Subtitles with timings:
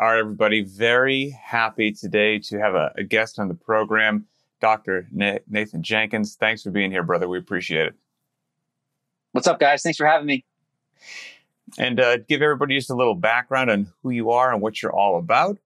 [0.00, 0.62] All right, everybody.
[0.62, 4.24] Very happy today to have a, a guest on the program,
[4.58, 5.06] Dr.
[5.12, 6.36] Nathan Jenkins.
[6.36, 7.28] Thanks for being here, brother.
[7.28, 7.94] We appreciate it.
[9.32, 9.82] What's up, guys?
[9.82, 10.42] Thanks for having me.
[11.76, 14.90] And uh, give everybody just a little background on who you are and what you're
[14.90, 15.58] all about.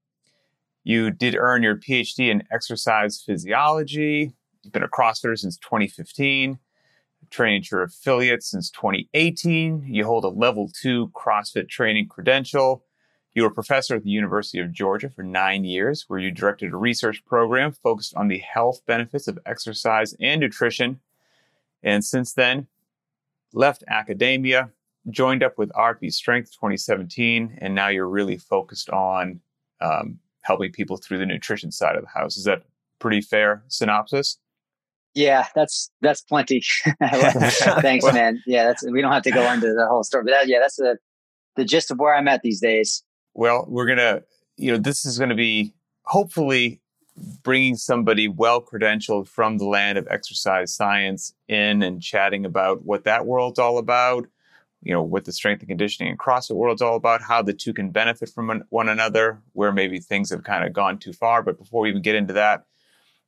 [0.83, 4.33] You did earn your PhD in exercise physiology.
[4.65, 6.59] You've been a CrossFitter since 2015,
[7.31, 9.85] trained your affiliate since 2018.
[9.87, 12.83] You hold a level two CrossFit training credential
[13.35, 16.73] you were a professor at the University of Georgia for nine years, where you directed
[16.73, 21.01] a research program focused on the health benefits of exercise and nutrition.
[21.83, 22.69] And since then,
[23.53, 24.71] left academia,
[25.11, 29.41] joined up with RP Strength 2017, and now you're really focused on
[29.81, 32.37] um, helping people through the nutrition side of the house.
[32.37, 32.63] Is that
[33.01, 34.39] pretty fair synopsis?
[35.15, 36.63] Yeah, that's that's plenty.
[37.01, 38.43] Thanks, man.
[38.47, 40.77] Yeah, that's we don't have to go into the whole story, but that, yeah, that's
[40.77, 40.99] the
[41.57, 43.05] the gist of where I'm at these days.
[43.35, 44.23] Well, we're going to,
[44.57, 45.75] you know, this is going to be
[46.05, 46.81] hopefully
[47.43, 53.05] bringing somebody well credentialed from the land of exercise science in and chatting about what
[53.05, 54.27] that world's all about,
[54.83, 57.73] you know, what the strength and conditioning and CrossFit world's all about, how the two
[57.73, 61.43] can benefit from one another, where maybe things have kind of gone too far.
[61.43, 62.65] But before we even get into that,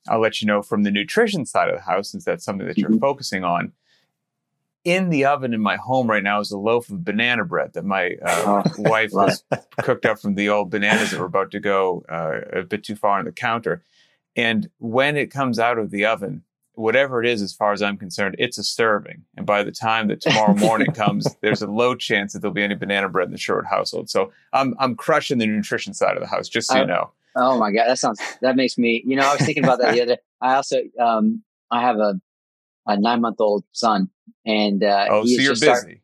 [0.09, 2.79] I'll let you know from the nutrition side of the house, since that's something that
[2.79, 2.99] you're mm-hmm.
[2.99, 3.73] focusing on
[4.87, 7.85] in the oven in my home right now is a loaf of banana bread that
[7.85, 9.43] my uh, oh, wife has
[9.83, 12.95] cooked up from the old bananas that were about to go uh, a bit too
[12.95, 13.83] far on the counter.
[14.37, 17.97] And when it comes out of the oven, whatever it is, as far as I'm
[17.97, 19.25] concerned, it's a serving.
[19.37, 22.63] And by the time that tomorrow morning comes, there's a low chance that there'll be
[22.63, 24.09] any banana bread in the Short household.
[24.09, 27.11] So I'm I'm crushing the nutrition side of the house, just so you know.
[27.35, 29.03] Oh my god, that sounds that makes me.
[29.05, 30.19] You know, I was thinking about that the other.
[30.41, 32.21] I also um I have a
[32.87, 34.11] a nine month old son,
[34.45, 36.03] and uh, oh, so you're busy.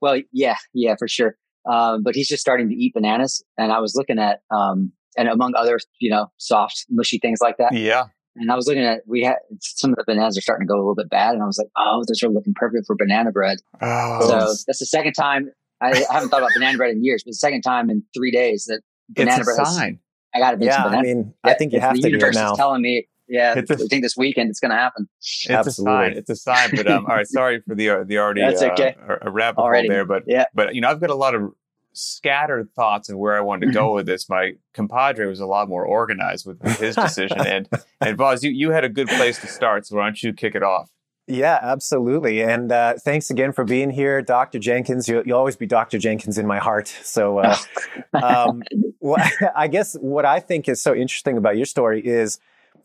[0.00, 1.36] Well, yeah, yeah, for sure.
[1.68, 5.28] Um, but he's just starting to eat bananas, and I was looking at um, and
[5.28, 7.72] among other, you know, soft, mushy things like that.
[7.72, 8.04] Yeah.
[8.36, 10.76] And I was looking at we had some of the bananas are starting to go
[10.76, 13.32] a little bit bad, and I was like, oh, those are looking perfect for banana
[13.32, 13.58] bread.
[13.80, 14.20] Oh.
[14.28, 17.30] So that's the second time I, I haven't thought about banana bread in years, but
[17.32, 19.66] the second time in three days that banana it's bread.
[19.66, 19.98] Sign.
[20.32, 22.00] Has, I got to yeah, I mean, I think you have to.
[22.00, 25.08] The universe is telling me yeah, I think this weekend it's going to happen.
[25.18, 25.92] It's Absolutely.
[25.92, 26.16] a sign.
[26.16, 26.70] It's a sign.
[26.74, 28.96] But um, all right, sorry for the uh, the already That's okay.
[29.08, 29.88] uh, a rabbit already.
[29.88, 30.04] hole there.
[30.04, 31.52] But yeah, but you know, I've got a lot of
[31.92, 34.28] scattered thoughts of where I wanted to go with this.
[34.28, 37.68] My compadre was a lot more organized with his decision, and
[38.00, 39.86] and Boz, you you had a good place to start.
[39.86, 40.90] So why don't you kick it off?
[41.30, 42.42] Yeah, absolutely.
[42.42, 44.58] And uh, thanks again for being here, Dr.
[44.58, 45.06] Jenkins.
[45.10, 45.98] You, will always be Dr.
[45.98, 46.88] Jenkins in my heart.
[46.88, 47.54] So, uh,
[48.14, 48.62] um,
[49.00, 49.22] well,
[49.54, 52.38] I guess what I think is so interesting about your story is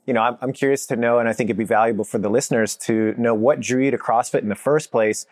[0.06, 2.30] you know, I'm, I'm curious to know, and I think it'd be valuable for the
[2.30, 5.26] listeners to know what drew you to CrossFit in the first place.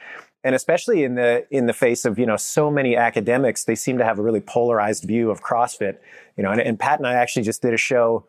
[0.43, 3.97] And especially in the, in the face of, you know, so many academics, they seem
[3.99, 5.97] to have a really polarized view of CrossFit,
[6.35, 8.25] you know, and, and Pat and I actually just did a show.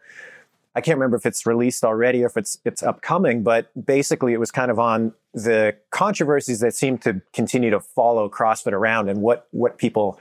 [0.75, 4.41] I can't remember if it's released already or if it's, it's upcoming, but basically it
[4.41, 9.23] was kind of on the controversies that seem to continue to follow CrossFit around and
[9.23, 10.19] what, what people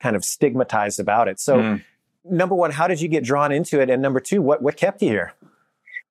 [0.00, 1.38] kind of stigmatized about it.
[1.38, 1.84] So, mm.
[2.24, 3.88] number one, how did you get drawn into it?
[3.88, 5.34] And number two, what, what kept you here?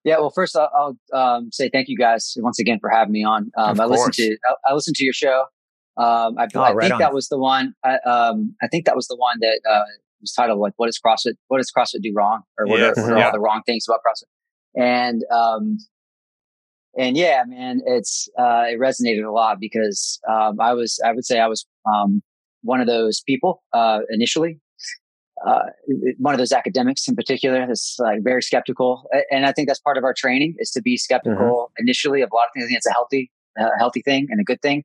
[0.03, 3.23] Yeah, well, first I'll, I'll um, say thank you guys once again for having me
[3.23, 3.51] on.
[3.57, 5.45] Um, I listened to I, I, listened to your show.
[5.97, 6.99] Um, I, oh, I right think on.
[6.99, 7.73] that was the one.
[7.83, 9.83] I, um, I think that was the one that uh,
[10.21, 11.33] was titled like "What does CrossFit?
[11.49, 12.43] What does CrossFit do wrong?
[12.57, 15.77] Or what, are, what are all the wrong things about CrossFit?" And um,
[16.97, 21.25] and yeah, man, it's uh, it resonated a lot because um, I was I would
[21.25, 21.65] say I was
[22.61, 24.59] one of those people uh, initially
[25.45, 25.67] uh,
[26.17, 29.07] one of those academics in particular that's like very skeptical.
[29.31, 31.83] And I think that's part of our training is to be skeptical mm-hmm.
[31.83, 32.65] initially of a lot of things.
[32.65, 34.83] I think it's a healthy, uh, healthy thing and a good thing.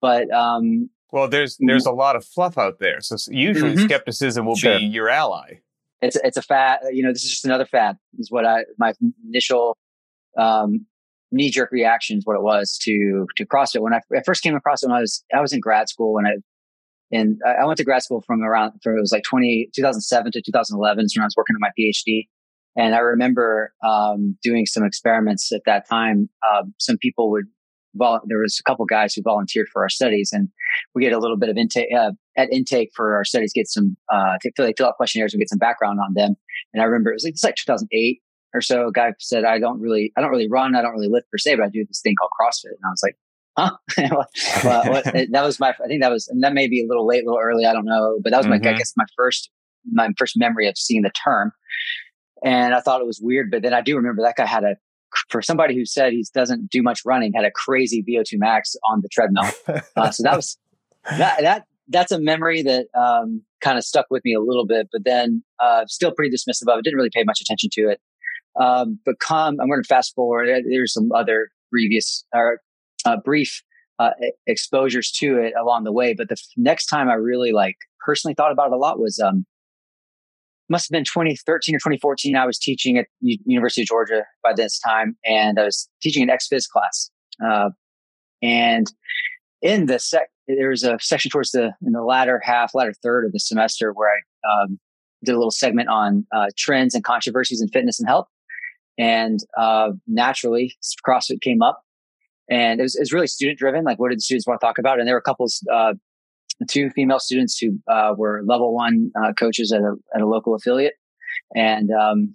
[0.00, 3.00] But, um, well, there's, there's a lot of fluff out there.
[3.00, 3.84] So usually mm-hmm.
[3.84, 4.78] skepticism will sure.
[4.78, 5.60] be your ally.
[6.00, 8.92] It's, it's a fad, you know, this is just another fad is what I, my
[9.26, 9.76] initial,
[10.36, 10.86] um,
[11.32, 13.80] knee jerk reaction is what it was to, to CrossFit.
[13.80, 16.14] When I, I first came across it when I was, I was in grad school
[16.14, 16.36] when I
[17.10, 20.42] and I went to grad school from around, from it was like 20, 2007 to
[20.42, 22.28] 2011 when I was working on my PhD.
[22.76, 26.28] And I remember um, doing some experiments at that time.
[26.48, 27.46] Um, some people would,
[27.94, 30.48] vol- there was a couple guys who volunteered for our studies, and
[30.94, 33.52] we get a little bit of intake uh, at intake for our studies.
[33.54, 36.36] Get some, uh, fill, like, fill out questionnaires and get some background on them.
[36.72, 38.20] And I remember it was like it's like 2008
[38.54, 38.88] or so.
[38.88, 41.38] A guy said, "I don't really, I don't really run, I don't really lift per
[41.38, 43.16] se, but I do this thing called CrossFit." And I was like,
[43.58, 43.76] huh?
[44.64, 47.06] well, what, that was my, I think that was, and that may be a little
[47.06, 47.64] late, a little early.
[47.66, 48.50] I don't know, but that was mm-hmm.
[48.50, 48.78] my, I mm-hmm.
[48.78, 49.50] guess my first,
[49.90, 51.52] my first memory of seeing the term.
[52.44, 54.76] And I thought it was weird, but then I do remember that guy had a,
[55.28, 59.00] for somebody who said he doesn't do much running, had a crazy VO2 max on
[59.00, 59.50] the treadmill.
[59.96, 60.56] Uh, so that was,
[61.18, 64.88] that, that, that's a memory that um, kind of stuck with me a little bit,
[64.92, 66.84] but then uh, still pretty dismissive of it.
[66.84, 68.00] Didn't really pay much attention to it.
[68.60, 70.48] Um, but come, I'm going to fast forward.
[70.68, 72.60] There's some other previous or
[73.04, 73.62] uh, brief
[73.98, 74.10] uh,
[74.46, 76.14] exposures to it along the way.
[76.14, 79.18] But the f- next time I really like personally thought about it a lot was
[79.18, 79.44] um,
[80.68, 82.36] must have been 2013 or 2014.
[82.36, 86.22] I was teaching at U- University of Georgia by this time, and I was teaching
[86.22, 87.10] an ex-phys class.
[87.44, 87.70] Uh,
[88.42, 88.86] and
[89.62, 93.26] in the sec, there was a section towards the in the latter half, latter third
[93.26, 94.78] of the semester where I um,
[95.24, 98.28] did a little segment on uh, trends and controversies in fitness and health.
[98.96, 101.82] And uh, naturally, CrossFit came up,
[102.50, 103.84] and it was, it was, really student driven.
[103.84, 104.98] Like, what did the students want to talk about?
[104.98, 105.94] And there were a couple, uh,
[106.68, 110.54] two female students who uh, were level one uh, coaches at a at a local
[110.54, 110.94] affiliate,
[111.54, 112.34] and um,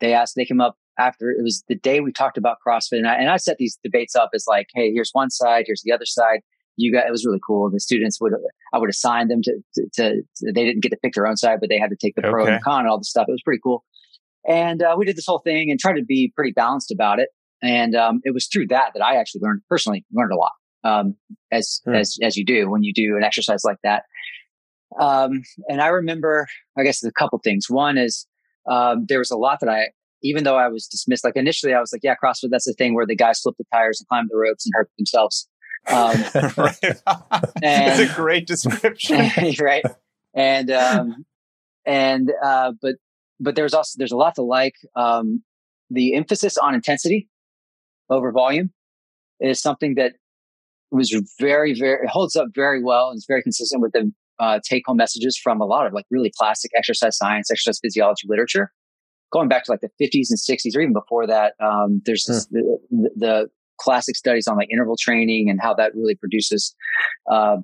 [0.00, 0.34] they asked.
[0.36, 3.30] They came up after it was the day we talked about CrossFit, and I, and
[3.30, 6.40] I set these debates up as like, hey, here's one side, here's the other side.
[6.76, 7.70] You got it was really cool.
[7.70, 8.32] The students would
[8.72, 10.22] I would assign them to, to, to
[10.52, 12.30] they didn't get to pick their own side, but they had to take the okay.
[12.30, 13.26] pro and con and all the stuff.
[13.28, 13.84] It was pretty cool.
[14.48, 17.28] And uh, we did this whole thing and tried to be pretty balanced about it.
[17.62, 20.52] And um, it was through that that I actually learned personally learned a lot,
[20.84, 21.16] um,
[21.52, 21.94] as hmm.
[21.94, 24.04] as as you do when you do an exercise like that.
[25.00, 27.70] Um, and I remember, I guess, a couple things.
[27.70, 28.26] One is
[28.70, 29.88] um, there was a lot that I,
[30.22, 32.94] even though I was dismissed, like initially I was like, yeah, CrossFit, that's the thing
[32.94, 35.48] where the guys flip the tires and climb the ropes and hurt themselves.
[35.88, 36.16] Um,
[37.62, 39.30] and, it's a great description,
[39.60, 39.84] right?
[40.34, 41.24] And um,
[41.86, 42.96] and uh, but
[43.40, 44.74] but there's also there's a lot to like.
[44.96, 45.42] Um,
[45.94, 47.28] the emphasis on intensity
[48.10, 48.70] over volume
[49.40, 50.12] is something that
[50.90, 51.10] was
[51.40, 54.12] very very it holds up very well and it's very consistent with the
[54.42, 58.26] uh, take home messages from a lot of like really classic exercise science, exercise physiology
[58.28, 58.72] literature,
[59.32, 61.54] going back to like the 50s and 60s or even before that.
[61.60, 62.56] Um, there's hmm.
[62.56, 63.46] the, the,
[63.80, 66.72] classic studies on like interval training and how that really produces
[67.28, 67.56] uh,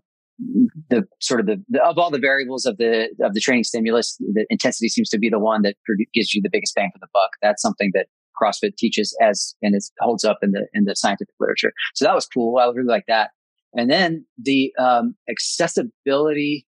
[0.91, 4.17] the sort of the, the, of all the variables of the of the training stimulus,
[4.19, 5.77] the intensity seems to be the one that
[6.13, 7.31] gives you the biggest bang for the buck.
[7.41, 8.07] That's something that
[8.41, 11.73] CrossFit teaches as and it holds up in the in the scientific literature.
[11.95, 12.59] So that was cool.
[12.59, 13.31] I really like that.
[13.77, 16.67] And then the um, accessibility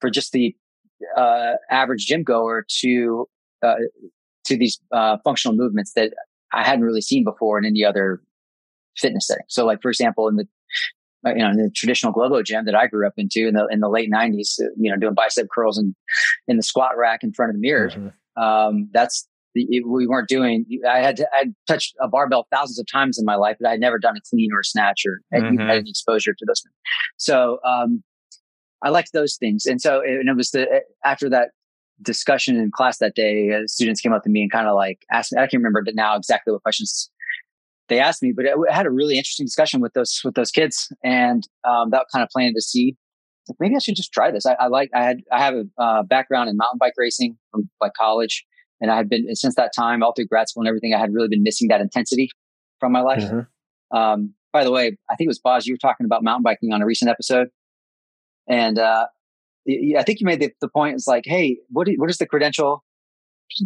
[0.00, 0.54] for just the
[1.16, 3.28] uh, average gym goer to
[3.62, 3.76] uh,
[4.44, 6.12] to these uh, functional movements that
[6.52, 8.20] I hadn't really seen before in any other
[8.96, 9.44] fitness setting.
[9.48, 10.46] So, like for example, in the
[11.26, 13.66] uh, you know, in the traditional Globo gym that I grew up into in the
[13.70, 15.94] in the late '90s, uh, you know, doing bicep curls and
[16.46, 17.90] in the squat rack in front of the mirror.
[17.90, 18.42] Mm-hmm.
[18.42, 19.26] Um, that's
[19.56, 20.66] the, we weren't doing.
[20.88, 23.72] I had to, I touched a barbell thousands of times in my life, but I
[23.72, 25.58] had never done a clean or a snatch or mm-hmm.
[25.58, 26.62] had any exposure to those.
[26.62, 26.74] Things.
[27.16, 28.02] So um,
[28.82, 31.50] I liked those things, and so and it was the after that
[32.02, 34.98] discussion in class that day, uh, students came up to me and kind of like
[35.10, 35.38] asked me.
[35.38, 37.10] I can't remember now exactly what questions
[37.88, 40.92] they asked me, but I had a really interesting discussion with those with those kids,
[41.02, 42.96] and um, that kind of planted a seed.
[43.60, 44.44] Maybe I should just try this.
[44.44, 47.70] I, I like I had I have a uh, background in mountain bike racing from
[47.80, 48.44] like college,
[48.80, 50.94] and I had been since that time all through grad school and everything.
[50.94, 52.30] I had really been missing that intensity
[52.80, 53.22] from my life.
[53.22, 53.96] Mm-hmm.
[53.96, 55.66] Um, by the way, I think it was Boz.
[55.66, 57.48] You were talking about mountain biking on a recent episode,
[58.48, 59.06] and uh,
[59.68, 60.94] I think you made the, the point.
[60.94, 62.84] It's like, hey, what, what is the credential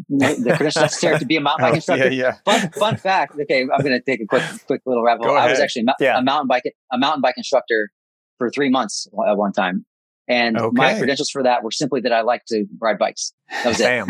[0.08, 2.10] the credential necessary to be a mountain bike instructor.
[2.10, 2.60] Yeah, yeah.
[2.60, 3.34] Fun, fun fact.
[3.40, 5.36] Okay, I'm going to take a quick, quick little rabbit hole.
[5.36, 6.18] I was actually a, yeah.
[6.18, 7.90] a, mountain bike, a mountain bike instructor
[8.38, 9.84] for three months at one time,
[10.30, 10.68] and okay.
[10.72, 13.32] my credentials for that were simply that I like to ride bikes.
[13.50, 13.84] That was it.
[13.84, 14.06] Damn.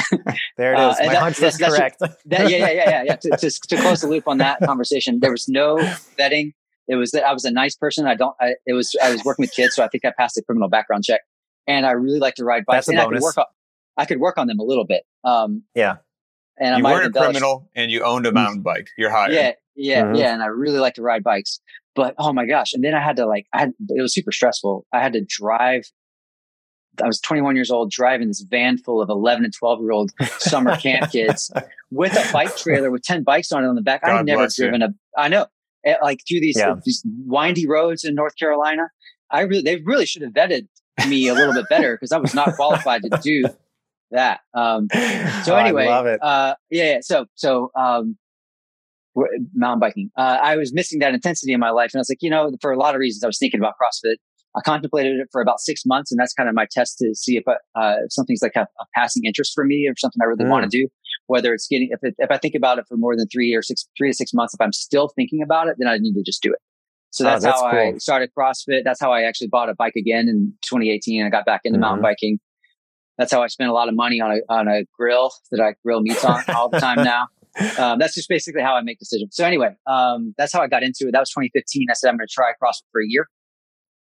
[0.56, 0.80] There it is.
[0.80, 0.88] uh.
[0.88, 1.96] Uh, my that, hunch was correct.
[2.26, 3.02] That, yeah, yeah, yeah, yeah.
[3.04, 3.16] yeah.
[3.16, 5.76] To, to, to, close the loop on that conversation, there was no
[6.18, 6.52] vetting.
[6.86, 8.06] It was that I was a nice person.
[8.06, 8.36] I don't.
[8.40, 10.68] I, it was I was working with kids, so I think I passed the criminal
[10.68, 11.22] background check,
[11.66, 12.86] and I really like to ride bikes.
[12.86, 13.24] That's a and bonus.
[13.24, 13.46] I could work
[14.00, 15.04] I could work on them a little bit.
[15.24, 15.96] Um, yeah.
[16.58, 18.88] And you weren't a criminal and you owned a mountain bike.
[18.96, 19.32] You're hired.
[19.32, 19.52] Yeah.
[19.76, 20.04] Yeah.
[20.04, 20.14] Mm-hmm.
[20.16, 20.34] Yeah.
[20.34, 21.60] And I really like to ride bikes,
[21.94, 22.72] but oh my gosh.
[22.72, 24.86] And then I had to like, I had, it was super stressful.
[24.92, 25.84] I had to drive.
[27.02, 30.10] I was 21 years old driving this van full of 11 and 12 year old
[30.38, 31.50] summer camp kids
[31.90, 34.02] with a bike trailer with 10 bikes on it on the back.
[34.04, 34.88] I had never driven you.
[34.88, 35.46] a, I know,
[35.84, 36.74] eh, like through these, yeah.
[36.84, 38.88] these windy roads in North Carolina.
[39.30, 40.66] I really, they really should have vetted
[41.08, 43.44] me a little bit better because I was not qualified to do
[44.10, 44.40] that.
[44.54, 44.88] Um,
[45.44, 48.16] so oh, anyway, uh, yeah, yeah, So, so, um,
[49.54, 51.90] mountain biking, uh, I was missing that intensity in my life.
[51.92, 53.74] And I was like, you know, for a lot of reasons, I was thinking about
[53.80, 54.16] CrossFit.
[54.56, 57.36] I contemplated it for about six months, and that's kind of my test to see
[57.36, 60.44] if, uh, if something's like a, a, passing interest for me or something I really
[60.44, 60.50] mm.
[60.50, 60.88] want to do.
[61.28, 63.62] Whether it's getting, if it, if I think about it for more than three or
[63.62, 66.22] six, three to six months, if I'm still thinking about it, then I need to
[66.24, 66.58] just do it.
[67.10, 67.78] So that's, oh, that's how cool.
[67.78, 68.82] I started CrossFit.
[68.84, 71.24] That's how I actually bought a bike again in 2018.
[71.24, 71.82] I got back into mm-hmm.
[71.82, 72.40] mountain biking
[73.20, 75.74] that's how I spent a lot of money on a on a grill that I
[75.84, 77.28] grill meats on all the time now.
[77.80, 79.34] Um, that's just basically how I make decisions.
[79.34, 81.12] So anyway, um, that's how I got into it.
[81.12, 81.88] That was 2015.
[81.90, 83.28] I said I'm going to try CrossFit for a year,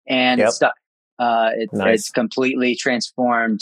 [0.09, 0.50] and yep.
[0.50, 0.75] stuck.
[1.19, 2.00] Uh, it, nice.
[2.00, 3.61] It's completely transformed.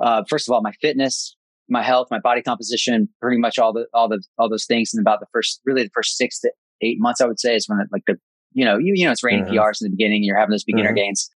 [0.00, 1.36] Uh, first of all, my fitness,
[1.68, 4.90] my health, my body composition, pretty much all the all the all those things.
[4.92, 7.68] And about the first, really the first six to eight months, I would say, is
[7.68, 8.16] when it, like the
[8.52, 9.54] you know you you know it's raining mm-hmm.
[9.54, 10.96] PRs in the beginning, and you're having those beginner mm-hmm.
[10.96, 11.30] gains,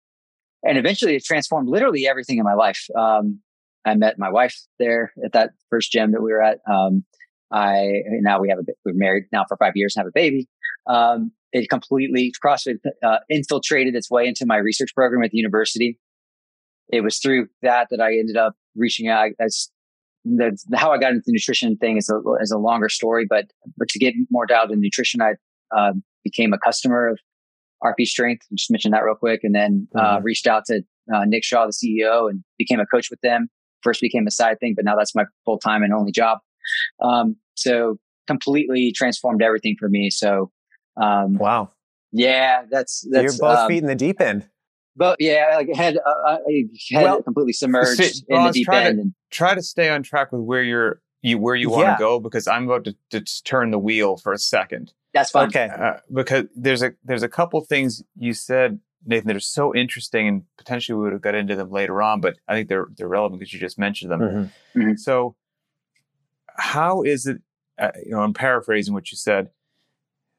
[0.65, 2.85] and eventually it transformed literally everything in my life.
[2.97, 3.41] Um,
[3.85, 6.59] I met my wife there at that first gym that we were at.
[6.71, 7.05] Um,
[7.51, 10.49] I now we have a we're married now for five years and have a baby.
[10.87, 15.99] Um, it completely CrossFit uh, infiltrated its way into my research program at the university.
[16.91, 19.31] It was through that that I ended up reaching out.
[19.41, 19.71] As
[20.25, 23.47] the, how I got into the nutrition thing is a is a longer story, but
[23.77, 25.33] but to get more dialed to nutrition, I
[25.77, 25.93] uh,
[26.25, 27.19] became a customer of
[27.83, 28.47] RP Strength.
[28.55, 30.25] Just mentioned that real quick, and then uh, mm-hmm.
[30.25, 30.83] reached out to
[31.15, 33.49] uh, Nick Shaw, the CEO, and became a coach with them.
[33.83, 36.39] First became a side thing, but now that's my full time and only job.
[37.03, 40.11] Um, so completely transformed everything for me.
[40.11, 40.51] So,
[41.01, 41.71] um, wow.
[42.13, 44.49] Yeah, that's, that's you're both um, feet in the deep end.
[44.97, 46.39] But yeah, like head, uh, uh
[46.91, 48.97] head well, completely submerged in the deep end.
[48.97, 51.91] To, and, try to stay on track with where you're, you where you want to
[51.91, 51.99] yeah.
[51.99, 54.93] go because I'm about to, to, turn the wheel for a second.
[55.15, 55.49] That's fine.
[55.49, 55.69] Okay.
[55.69, 60.29] Uh, because there's a there's a couple things you said, Nathan, that are so interesting,
[60.29, 63.09] and potentially we would have got into them later on, but I think they're they're
[63.09, 64.21] relevant because you just mentioned them.
[64.21, 64.81] Mm-hmm.
[64.81, 64.95] Mm-hmm.
[64.97, 65.35] So
[66.59, 67.41] how is it,
[67.79, 69.51] uh, you know, I'm paraphrasing what you said,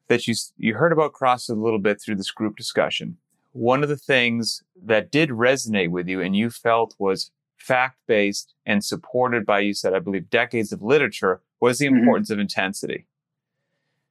[0.10, 3.18] that you, you heard about CrossFit a little bit through this group discussion.
[3.54, 8.54] One of the things that did resonate with you and you felt was fact based
[8.66, 11.98] and supported by, you said, I believe, decades of literature was the mm-hmm.
[11.98, 13.06] importance of intensity.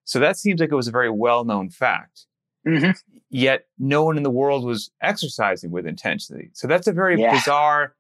[0.04, 2.26] So that seems like it was a very well known fact.
[2.66, 2.92] Mm-hmm.
[3.30, 6.50] Yet no one in the world was exercising with intensity.
[6.54, 7.32] So that's a very yeah.
[7.32, 7.94] bizarre,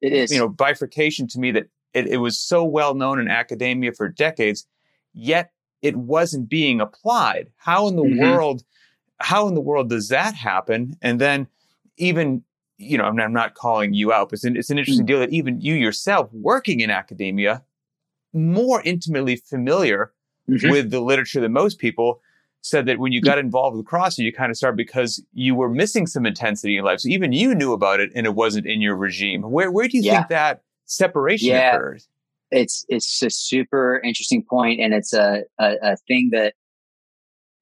[0.00, 0.32] it is.
[0.32, 4.08] you know, bifurcation to me that it, it was so well known in academia for
[4.08, 4.66] decades,
[5.12, 5.52] yet
[5.82, 7.50] it wasn't being applied.
[7.56, 8.20] How in the mm-hmm.
[8.20, 8.64] world,
[9.18, 10.96] how in the world does that happen?
[11.02, 11.48] And then
[11.96, 12.42] even,
[12.78, 15.14] you know, I'm, I'm not calling you out, but it's an, it's an interesting mm-hmm.
[15.14, 17.62] deal that even you yourself working in academia,
[18.32, 20.12] more intimately familiar
[20.48, 20.70] mm-hmm.
[20.70, 22.20] with the literature than most people,
[22.64, 25.68] said that when you got involved with CrossFit, you kind of started because you were
[25.68, 27.00] missing some intensity in life.
[27.00, 29.42] So even you knew about it and it wasn't in your regime.
[29.42, 30.18] Where, where do you yeah.
[30.18, 32.08] think that separation yeah, occurs.
[32.52, 36.54] It's it's a super interesting point, and it's a, a, a thing that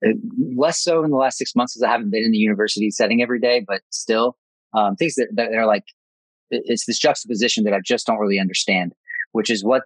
[0.05, 0.11] uh,
[0.57, 3.23] less so in the last six months because I haven't been in the university setting
[3.23, 4.37] every day, but still
[4.75, 5.85] um, things that, that are like
[6.51, 8.93] it's this juxtaposition that I just don't really understand,
[9.33, 9.83] which is what.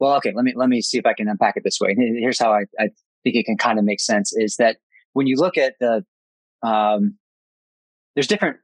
[0.00, 1.94] Well, okay, let me let me see if I can unpack it this way.
[1.96, 2.88] Here's how I, I
[3.22, 4.78] think it can kind of make sense: is that
[5.12, 6.04] when you look at the
[6.66, 7.16] um,
[8.14, 8.56] there's different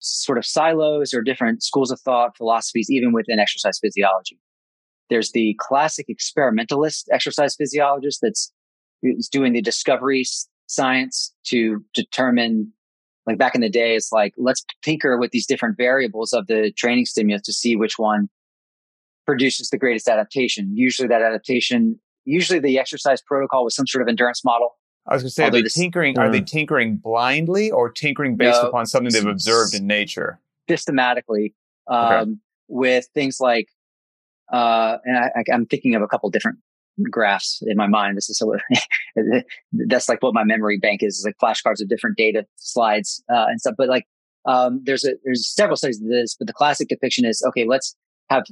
[0.00, 4.38] sort of silos or different schools of thought, philosophies, even within exercise physiology.
[5.10, 8.52] There's the classic experimentalist exercise physiologist that's
[9.30, 10.24] doing the discovery
[10.66, 12.72] science to determine,
[13.26, 16.72] like back in the day, it's like, let's tinker with these different variables of the
[16.76, 18.28] training stimulus to see which one
[19.26, 20.74] produces the greatest adaptation.
[20.74, 24.77] Usually that adaptation, usually the exercise protocol was some sort of endurance model
[25.08, 26.14] I was going to say, are they tinkering?
[26.14, 26.18] Mm.
[26.18, 30.38] Are they tinkering blindly or tinkering based no, upon something they've observed in nature?
[30.68, 31.54] Systematically,
[31.86, 32.30] um, okay.
[32.68, 33.68] with things like,
[34.52, 36.58] uh, and I, am thinking of a couple different
[37.10, 38.18] graphs in my mind.
[38.18, 38.54] This is so,
[39.72, 43.46] that's like what my memory bank is, is like flashcards of different data slides uh,
[43.48, 43.74] and stuff.
[43.78, 44.06] But like,
[44.44, 47.66] um, there's a there's several studies of this, but the classic depiction is okay.
[47.66, 47.96] Let's
[48.28, 48.44] have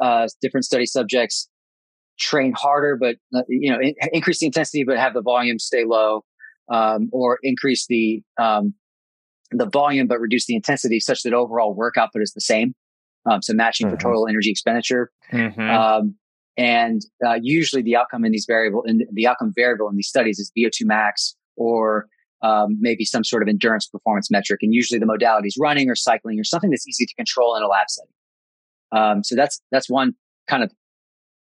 [0.00, 1.48] uh, different study subjects
[2.18, 5.84] train harder, but uh, you know, in, increase the intensity, but have the volume stay
[5.84, 6.24] low,
[6.68, 8.74] um, or increase the um,
[9.50, 12.74] the volume but reduce the intensity, such that overall work output is the same.
[13.30, 13.96] Um, so matching mm-hmm.
[13.96, 15.10] for total energy expenditure.
[15.32, 15.60] Mm-hmm.
[15.60, 16.14] Um,
[16.56, 20.38] and uh, usually, the outcome in these variable, in the outcome variable in these studies
[20.38, 22.06] is VO2 max or
[22.42, 24.60] um, maybe some sort of endurance performance metric.
[24.62, 27.62] And usually, the modality is running or cycling or something that's easy to control in
[27.62, 28.12] a lab setting.
[28.92, 30.14] Um, so that's that's one
[30.48, 30.72] kind of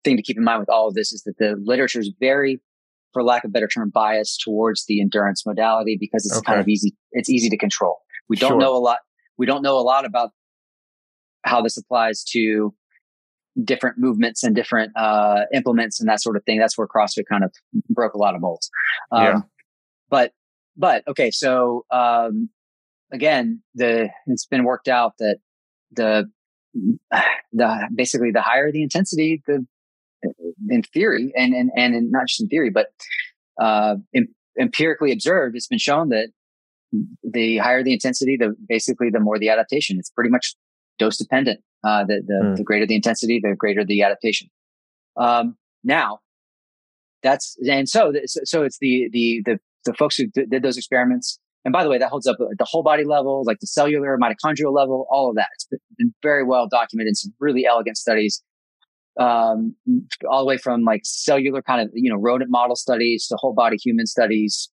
[0.04, 2.60] thing to keep in mind with all of this is that the literature is very,
[3.12, 6.52] for lack of a better term, biased towards the endurance modality because it's okay.
[6.52, 6.94] kind of easy.
[7.12, 7.98] It's easy to control.
[8.28, 8.58] We don't sure.
[8.58, 8.98] know a lot.
[9.36, 10.30] We don't know a lot about
[11.44, 12.74] how this applies to
[13.64, 16.58] different movements and different uh, implements and that sort of thing.
[16.58, 17.52] That's where CrossFit kind of
[17.88, 18.70] broke a lot of molds.
[19.10, 19.40] Um, yeah.
[20.10, 20.32] But
[20.76, 22.50] but okay, so um,
[23.12, 25.38] again, the it's been worked out that
[25.92, 26.30] the
[27.52, 29.66] the basically the higher the intensity, the
[30.68, 32.88] in theory and, and, and in, not just in theory, but,
[33.60, 36.28] uh, in, empirically observed, it's been shown that
[37.22, 39.98] the higher the intensity, the basically the more the adaptation.
[39.98, 40.54] It's pretty much
[40.98, 41.60] dose dependent.
[41.84, 42.56] Uh, the, the, mm.
[42.56, 44.48] the greater the intensity, the greater the adaptation.
[45.16, 46.18] Um, now
[47.22, 51.72] that's, and so, so it's the, the, the, the folks who did those experiments, And
[51.72, 54.72] by the way, that holds up at the whole body level, like the cellular, mitochondrial
[54.72, 55.48] level, all of that.
[55.54, 55.66] It's
[55.98, 58.42] been very well documented in some really elegant studies,
[59.18, 59.74] um,
[60.30, 63.52] all the way from like cellular kind of, you know, rodent model studies to whole
[63.52, 64.70] body human studies.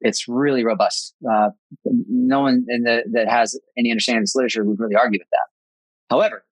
[0.00, 1.14] It's really robust.
[1.30, 1.50] Uh,
[1.84, 5.28] no one in the, that has any understanding of this literature would really argue with
[5.30, 6.14] that.
[6.14, 6.44] However,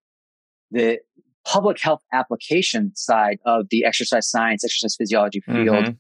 [0.71, 0.99] the
[1.45, 5.93] public health application side of the exercise science, exercise physiology field mm-hmm.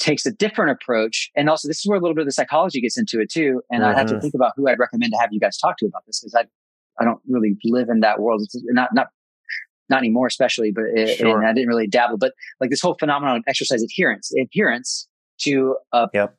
[0.00, 1.30] takes a different approach.
[1.36, 3.62] And also, this is where a little bit of the psychology gets into it too.
[3.70, 3.94] And mm-hmm.
[3.94, 4.20] I have to mm-hmm.
[4.20, 6.44] think about who I'd recommend to have you guys talk to about this because I,
[7.00, 8.42] I don't really live in that world.
[8.42, 9.06] It's not, not,
[9.88, 11.44] not anymore, especially, but it, sure.
[11.44, 12.18] I didn't really dabble.
[12.18, 15.08] But like this whole phenomenon of exercise adherence, adherence
[15.40, 16.36] to a, yep.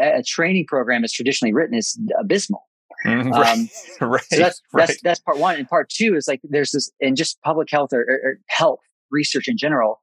[0.00, 2.64] a training program is traditionally written is abysmal.
[3.06, 3.32] Mm-hmm.
[3.32, 4.22] Um, right.
[4.24, 4.86] So that's, right.
[4.86, 5.56] that's, that's part one.
[5.56, 8.80] And part two is like, there's this, and just public health or, or, or health
[9.10, 10.02] research in general.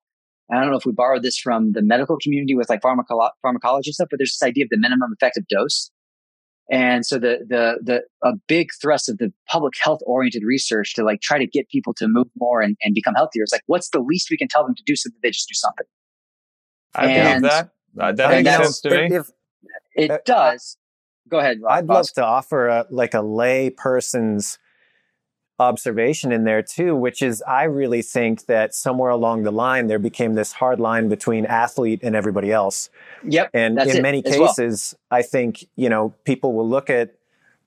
[0.52, 3.92] I don't know if we borrowed this from the medical community with like pharmacolo- pharmacology
[3.92, 5.92] stuff, but there's this idea of the minimum effective dose.
[6.70, 11.04] And so the, the, the, a big thrust of the public health oriented research to
[11.04, 13.90] like try to get people to move more and, and become healthier is like, what's
[13.92, 15.86] the least we can tell them to do so that they just do something?
[16.94, 17.70] I and, believe that.
[18.00, 19.16] Uh, that makes sense to me.
[19.16, 19.32] If,
[19.96, 20.78] it uh, does.
[21.30, 21.60] Go ahead.
[21.62, 24.60] Rob, I'd love to offer a, like a lay person's
[25.60, 30.00] observation in there too, which is I really think that somewhere along the line there
[30.00, 32.90] became this hard line between athlete and everybody else.
[33.24, 33.52] Yep.
[33.54, 35.20] And in many cases, well.
[35.20, 37.16] I think, you know, people will look at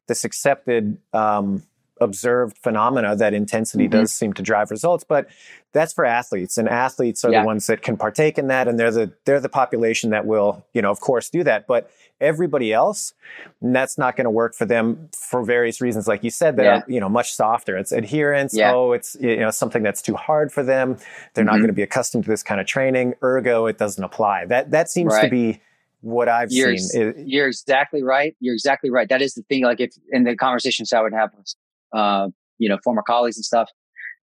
[0.06, 1.62] this accepted um,
[2.00, 4.00] observed phenomena that intensity mm-hmm.
[4.00, 5.28] does seem to drive results, but
[5.72, 7.42] that's for athletes and athletes are yeah.
[7.42, 8.66] the ones that can partake in that.
[8.66, 11.66] And they're the, they're the population that will, you know, of course do that.
[11.66, 11.90] But
[12.20, 13.14] everybody else,
[13.62, 16.08] that's not going to work for them for various reasons.
[16.08, 16.78] Like you said, that yeah.
[16.78, 17.76] are, you know, much softer.
[17.76, 18.54] It's adherence.
[18.54, 18.74] Yeah.
[18.74, 20.96] Oh, it's, you know, something that's too hard for them.
[21.34, 21.52] They're mm-hmm.
[21.52, 23.14] not going to be accustomed to this kind of training.
[23.22, 24.46] Ergo, it doesn't apply.
[24.46, 25.22] That, that seems right.
[25.22, 25.60] to be
[26.00, 27.14] what I've you're, seen.
[27.26, 28.34] You're exactly right.
[28.40, 29.08] You're exactly right.
[29.08, 29.64] That is the thing.
[29.64, 31.54] Like if in the conversations I would have with,
[31.92, 32.28] uh,
[32.58, 33.70] you know, former colleagues and stuff,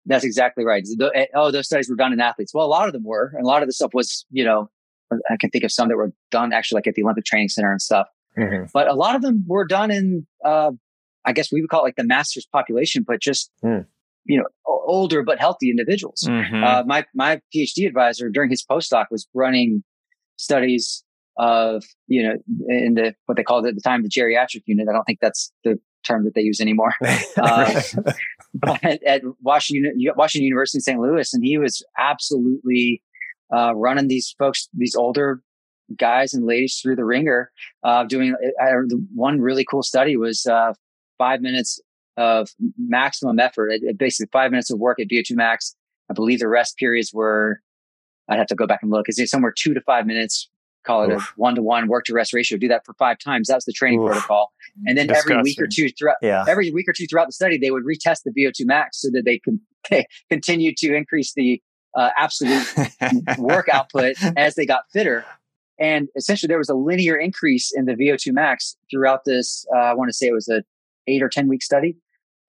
[0.07, 0.87] that's exactly right.
[1.15, 2.55] Eh, oh, those studies were done in athletes.
[2.55, 4.71] Well, a lot of them were, and a lot of the stuff was, you know,
[5.13, 7.71] I can think of some that were done actually like at the Olympic Training Center
[7.71, 8.07] and stuff.
[8.39, 8.67] Mm-hmm.
[8.73, 10.71] But a lot of them were done in, uh,
[11.25, 13.85] I guess we would call it like the masters population, but just, mm.
[14.25, 16.25] you know, older but healthy individuals.
[16.27, 16.63] Mm-hmm.
[16.63, 19.83] Uh, my, my PhD advisor during his postdoc was running
[20.37, 21.05] studies
[21.37, 22.37] of, you know,
[22.69, 24.89] in the, what they called at the time, the geriatric unit.
[24.89, 26.95] I don't think that's the term that they use anymore.
[27.37, 27.81] Uh,
[28.55, 31.01] but at Washington, Washington University in St.
[31.01, 33.03] Louis, and he was absolutely
[33.55, 35.41] uh, running these folks, these older
[35.97, 37.51] guys and ladies through the wringer.
[37.83, 40.73] Uh, doing uh, one really cool study was uh,
[41.19, 41.81] five minutes
[42.17, 43.71] of maximum effort.
[43.71, 45.75] It, it basically five minutes of work at VO2 max.
[46.11, 47.61] I believe the rest periods were.
[48.29, 49.09] I'd have to go back and look.
[49.09, 50.50] Is it somewhere two to five minutes?
[50.87, 51.23] Call it Oof.
[51.23, 52.57] a one to one work to rest ratio.
[52.59, 53.49] Do that for five times.
[53.49, 54.13] That was the training Oof.
[54.13, 54.53] protocol.
[54.87, 55.33] And then Disgusting.
[55.33, 56.45] every week or two throughout, yeah.
[56.49, 59.23] every week or two throughout the study, they would retest the VO2 max so that
[59.25, 59.59] they could
[59.91, 61.61] they continue to increase the
[61.97, 62.67] uh, absolute
[63.39, 65.25] work output as they got fitter.
[65.79, 69.67] And essentially, there was a linear increase in the VO2 max throughout this.
[69.75, 70.63] Uh, I want to say it was a
[71.07, 71.97] eight or ten week study,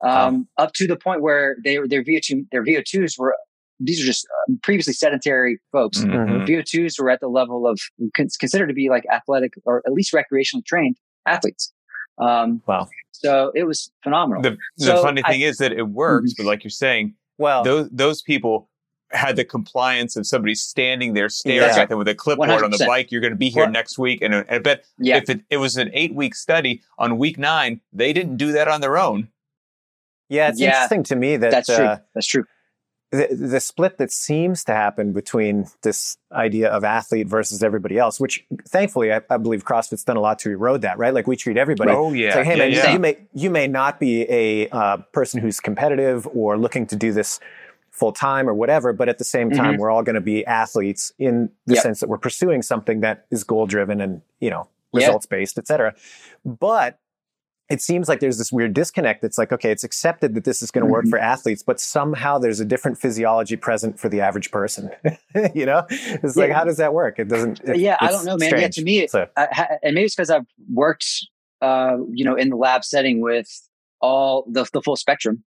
[0.03, 0.65] um, wow.
[0.65, 3.35] up to the point where they their VO2 their VO2s were.
[3.83, 5.99] These are just uh, previously sedentary folks.
[5.99, 6.45] Mm-hmm.
[6.45, 7.79] VO2s were at the level of
[8.13, 11.73] considered to be like athletic or at least recreationally trained athletes.
[12.17, 12.87] Um, wow!
[13.11, 14.43] So it was phenomenal.
[14.43, 16.43] The, the so funny I, thing is that it works, mm-hmm.
[16.43, 18.69] but like you're saying, well, those those people
[19.11, 21.81] had the compliance of somebody standing there staring yeah.
[21.81, 22.63] at them with a clipboard 100%.
[22.63, 23.11] on the bike.
[23.11, 24.21] You're going to be here well, next week.
[24.21, 25.17] And, and I bet yeah.
[25.17, 28.67] if it, it was an eight week study on week nine, they didn't do that
[28.67, 29.27] on their own.
[30.29, 31.85] Yeah, it's yeah, interesting to me that that's true.
[31.85, 32.45] Uh, that's true.
[33.11, 38.21] The, the split that seems to happen between this idea of athlete versus everybody else,
[38.21, 41.13] which thankfully I, I believe CrossFit's done a lot to erode that, right?
[41.13, 41.91] Like we treat everybody.
[41.91, 42.37] Oh yeah.
[42.37, 42.93] Like, hey yeah, man, yeah.
[42.93, 47.11] you may you may not be a uh, person who's competitive or looking to do
[47.11, 47.41] this
[47.89, 48.93] full time or whatever.
[48.93, 49.81] But at the same time, mm-hmm.
[49.81, 51.83] we're all going to be athletes in the yep.
[51.83, 55.67] sense that we're pursuing something that is goal driven and, you know, results based, et
[55.67, 55.93] cetera.
[56.45, 56.97] But
[57.71, 59.23] it seems like there's this weird disconnect.
[59.23, 61.11] It's like, okay, it's accepted that this is going to work mm-hmm.
[61.11, 64.89] for athletes, but somehow there's a different physiology present for the average person.
[65.55, 66.43] you know, it's yeah.
[66.43, 67.19] like, how does that work?
[67.19, 67.61] It doesn't.
[67.61, 68.49] It, yeah, I don't know, man.
[68.49, 68.77] Strange.
[68.77, 69.27] Yeah, to me, so.
[69.37, 69.47] uh,
[69.83, 71.05] and maybe it's because I've worked,
[71.61, 73.47] uh, you know, in the lab setting with
[74.01, 75.43] all the, the full spectrum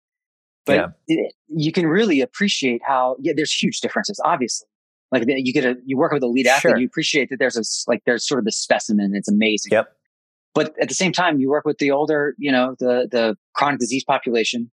[0.69, 0.87] but yeah.
[1.09, 4.69] it, you can really appreciate how yeah there's huge differences obviously
[5.11, 6.79] like you get a you work with a lead athlete sure.
[6.79, 9.97] you appreciate that there's a like there's sort of the specimen it's amazing yep
[10.55, 13.81] but at the same time you work with the older you know the the chronic
[13.81, 14.71] disease population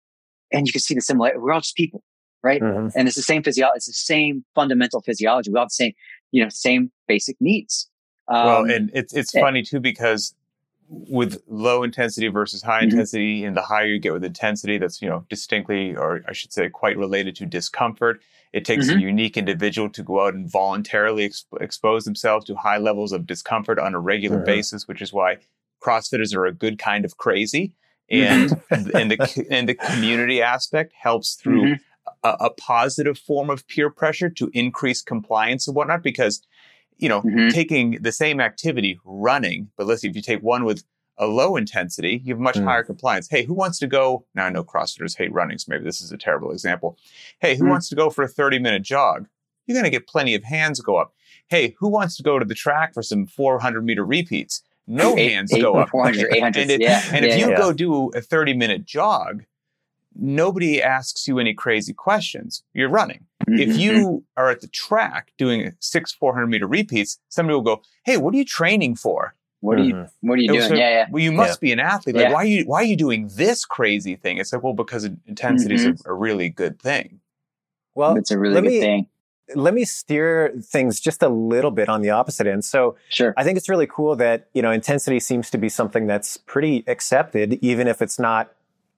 [0.52, 2.02] and you can see the similarity we're all just people
[2.42, 2.88] right mm-hmm.
[2.98, 5.92] and it's the same physiology it's the same fundamental physiology we all have the same
[6.32, 7.88] you know same basic needs
[8.28, 10.34] um, well and it's it's funny too because
[10.90, 12.90] with low intensity versus high mm-hmm.
[12.90, 16.52] intensity, and the higher you get with intensity, that's you know distinctly, or I should
[16.52, 18.20] say, quite related to discomfort.
[18.52, 18.98] It takes mm-hmm.
[18.98, 23.24] a unique individual to go out and voluntarily exp- expose themselves to high levels of
[23.24, 24.46] discomfort on a regular mm-hmm.
[24.46, 25.38] basis, which is why
[25.80, 27.72] CrossFitters are a good kind of crazy.
[28.10, 28.96] And mm-hmm.
[28.96, 32.04] and the and the community aspect helps through mm-hmm.
[32.24, 36.02] a, a, positive form of peer pressure to increase compliance and whatnot.
[36.02, 36.42] Because
[36.96, 37.48] you know, mm-hmm.
[37.48, 40.84] taking the same activity, running, but let's see if you take one with
[41.20, 42.64] a low intensity, you have much mm.
[42.64, 43.28] higher compliance.
[43.28, 44.24] Hey, who wants to go?
[44.34, 46.98] Now I know CrossFitters hate running, so maybe this is a terrible example.
[47.40, 47.70] Hey, who mm.
[47.70, 49.28] wants to go for a 30 minute jog?
[49.66, 51.12] You're going to get plenty of hands go up.
[51.48, 54.62] Hey, who wants to go to the track for some 400 meter repeats?
[54.86, 55.90] No eight, hands eight, go up.
[55.90, 57.56] 400, 800, and, it, yeah, and yeah, if you yeah.
[57.56, 59.44] go do a 30 minute jog,
[60.14, 62.62] nobody asks you any crazy questions.
[62.74, 63.26] You're running.
[63.46, 63.60] Mm-hmm.
[63.60, 64.16] If you mm-hmm.
[64.36, 68.36] are at the track doing six 400 meter repeats, somebody will go, Hey, what are
[68.36, 69.34] you training for?
[69.60, 70.28] What are you mm-hmm.
[70.28, 70.68] What are you doing?
[70.68, 71.06] So, yeah, yeah.
[71.10, 71.66] Well, you must yeah.
[71.66, 72.16] be an athlete.
[72.16, 72.32] Like, yeah.
[72.32, 74.38] why are you Why are you doing this crazy thing?
[74.38, 76.08] It's like, well, because intensity is mm-hmm.
[76.08, 77.20] a, a, really good thing.
[77.94, 79.06] Well, it's a really good me, thing.
[79.54, 82.64] Let me steer things just a little bit on the opposite end.
[82.64, 83.34] So, sure.
[83.36, 86.84] I think it's really cool that you know intensity seems to be something that's pretty
[86.86, 88.52] accepted, even if it's not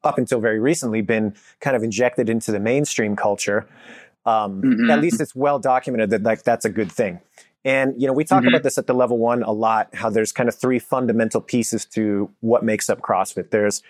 [0.05, 3.67] up until very recently been kind of injected into the mainstream culture.
[4.25, 4.91] Um, mm-hmm.
[4.91, 7.21] At least it's well documented that like that's a good thing.
[7.65, 8.49] And, you know, we talk mm-hmm.
[8.49, 11.85] about this at the level one a lot, how there's kind of three fundamental pieces
[11.87, 13.51] to what makes up CrossFit.
[13.51, 13.83] There's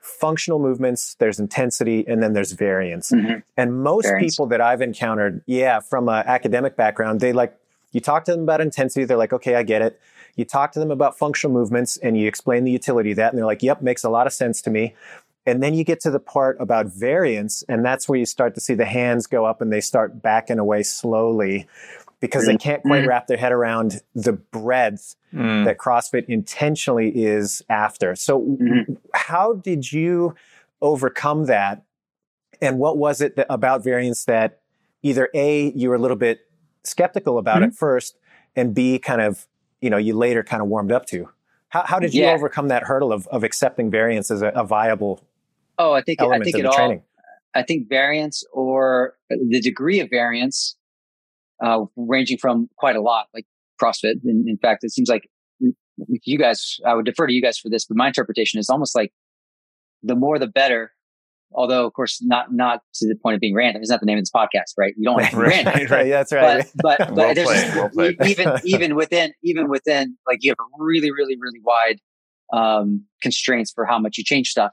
[0.00, 3.10] functional movements, there's intensity, and then there's variance.
[3.10, 3.40] Mm-hmm.
[3.56, 4.34] And most variance.
[4.34, 7.56] people that I've encountered, yeah, from an academic background, they like,
[7.92, 10.00] you talk to them about intensity, they're like, okay, I get it.
[10.36, 13.38] You talk to them about functional movements and you explain the utility of that, and
[13.38, 14.94] they're like, yep, makes a lot of sense to me.
[15.46, 18.60] And then you get to the part about variance, and that's where you start to
[18.60, 21.66] see the hands go up and they start backing away slowly
[22.20, 23.08] because they can't quite mm.
[23.08, 25.64] wrap their head around the breadth mm.
[25.64, 28.14] that CrossFit intentionally is after.
[28.14, 28.94] So, mm-hmm.
[29.14, 30.34] how did you
[30.82, 31.84] overcome that?
[32.60, 34.60] And what was it that, about variance that
[35.02, 36.40] either A, you were a little bit
[36.84, 37.64] skeptical about mm-hmm.
[37.64, 38.18] at first,
[38.54, 39.46] and B, kind of,
[39.80, 41.30] you know, you later kind of warmed up to?
[41.70, 42.32] How, how did you yeah.
[42.32, 45.22] overcome that hurdle of, of accepting variance as a, a viable
[45.80, 46.74] Oh, I think I think it all.
[46.74, 47.02] Training?
[47.54, 50.76] I think variance or the degree of variance
[51.62, 53.46] uh, ranging from quite a lot, like
[53.80, 54.14] CrossFit.
[54.24, 55.28] In, in fact, it seems like
[56.24, 58.96] you guys, I would defer to you guys for this, but my interpretation is almost
[58.96, 59.12] like
[60.02, 60.92] the more the better.
[61.52, 63.82] Although, of course, not not to the point of being random.
[63.82, 64.94] It's not the name of this podcast, right?
[64.96, 66.08] You don't want to be random, right, right?
[66.08, 66.64] That's right.
[66.76, 71.10] But but, but well there's well even even within even within like you have really
[71.10, 71.98] really really wide
[72.52, 74.70] um, constraints for how much you change stuff.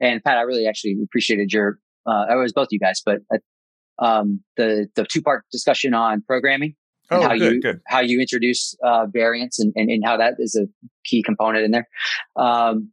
[0.00, 1.78] And Pat, I really actually appreciated your.
[2.08, 3.18] Uh, I was both you guys, but
[3.98, 6.74] um, the the two part discussion on programming
[7.10, 7.80] oh, how good, you good.
[7.86, 10.66] how you introduce uh, variance and, and, and how that is a
[11.04, 11.88] key component in there.
[12.36, 12.90] Um,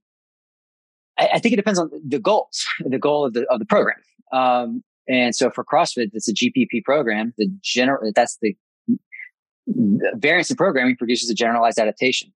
[1.17, 3.97] I, I, think it depends on the goals, the goal of the of the program.
[4.31, 7.33] Um, and so for CrossFit, it's a GPP program.
[7.37, 8.55] The general that's the,
[8.87, 12.31] the variance in programming produces a generalized adaptation.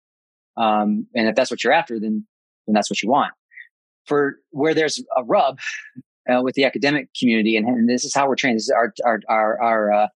[0.58, 2.25] Um, and if that's what you're after, then
[2.65, 3.34] then that's what you want.
[4.06, 5.60] For where there's a rub,
[6.29, 8.57] uh, with the academic community, and, and, this is how we're trained.
[8.57, 10.07] This is our our our, our uh,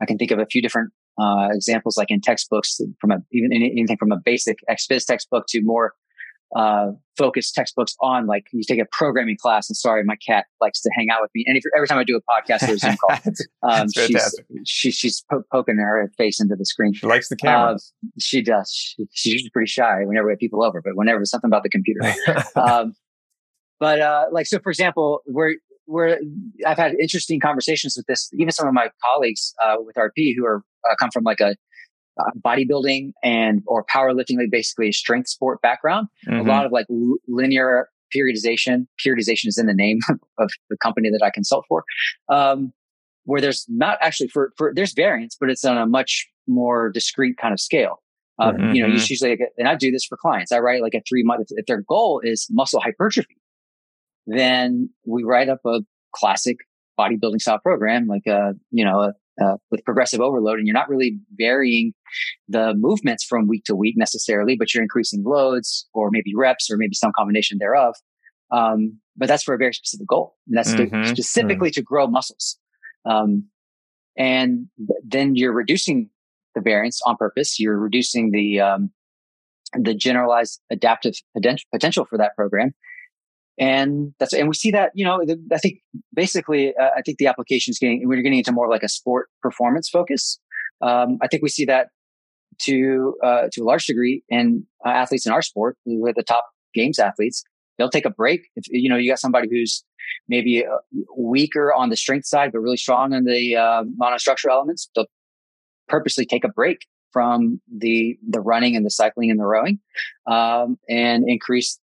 [0.00, 3.52] I can think of a few different uh, examples, like in textbooks, from a even
[3.52, 5.94] anything from a basic XPhys textbook to more
[6.56, 9.68] uh, focused textbooks on like you take a programming class.
[9.68, 12.04] And sorry, my cat likes to hang out with me, and if, every time I
[12.04, 13.18] do a podcast or a Zoom call,
[13.70, 16.94] um, she's she, she's po- poking her face into the screen.
[16.94, 17.74] She likes the camera.
[17.74, 17.78] Uh,
[18.18, 18.70] she does.
[18.72, 21.64] She, she's usually pretty shy whenever we have people over, but whenever it's something about
[21.64, 22.14] the computer.
[22.56, 22.94] um,
[23.80, 25.54] but uh, like, so for example, where
[25.86, 26.18] where
[26.66, 30.44] I've had interesting conversations with this, even some of my colleagues uh, with RP who
[30.44, 31.56] are uh, come from like a
[32.20, 36.08] uh, bodybuilding and or powerlifting, like basically a strength sport background.
[36.28, 36.40] Mm-hmm.
[36.40, 38.86] A lot of like l- linear periodization.
[39.04, 40.00] Periodization is in the name
[40.38, 41.84] of the company that I consult for.
[42.28, 42.72] Um,
[43.24, 47.36] where there's not actually for, for there's variance, but it's on a much more discrete
[47.36, 48.02] kind of scale.
[48.38, 48.72] Um, mm-hmm.
[48.72, 50.50] You know, usually, and I do this for clients.
[50.50, 53.36] I write like a three month, if their goal is muscle hypertrophy,
[54.28, 55.80] then we write up a
[56.14, 56.58] classic
[56.98, 59.00] bodybuilding style program, like a, you know,
[59.40, 60.58] a, with progressive overload.
[60.58, 61.94] And you're not really varying
[62.48, 66.76] the movements from week to week necessarily, but you're increasing loads or maybe reps or
[66.76, 67.94] maybe some combination thereof.
[68.50, 70.36] Um, but that's for a very specific goal.
[70.48, 71.02] And that's mm-hmm.
[71.02, 71.80] to, specifically mm-hmm.
[71.80, 72.58] to grow muscles.
[73.08, 73.44] Um,
[74.16, 74.66] and
[75.06, 76.10] then you're reducing
[76.54, 77.60] the variance on purpose.
[77.60, 78.90] You're reducing the, um,
[79.74, 81.14] the generalized adaptive
[81.72, 82.74] potential for that program
[83.58, 85.78] and that's and we see that you know the, i think
[86.14, 89.28] basically uh, i think the application is getting we're getting into more like a sport
[89.42, 90.38] performance focus
[90.80, 91.88] um, i think we see that
[92.58, 96.44] to uh, to a large degree in uh, athletes in our sport, with the top
[96.74, 97.44] games athletes,
[97.76, 98.48] they'll take a break.
[98.56, 99.84] If you know you got somebody who's
[100.28, 100.78] maybe uh,
[101.16, 105.06] weaker on the strength side, but really strong on the uh, monostructural elements, they'll
[105.88, 109.78] purposely take a break from the the running and the cycling and the rowing,
[110.30, 111.78] um, and increase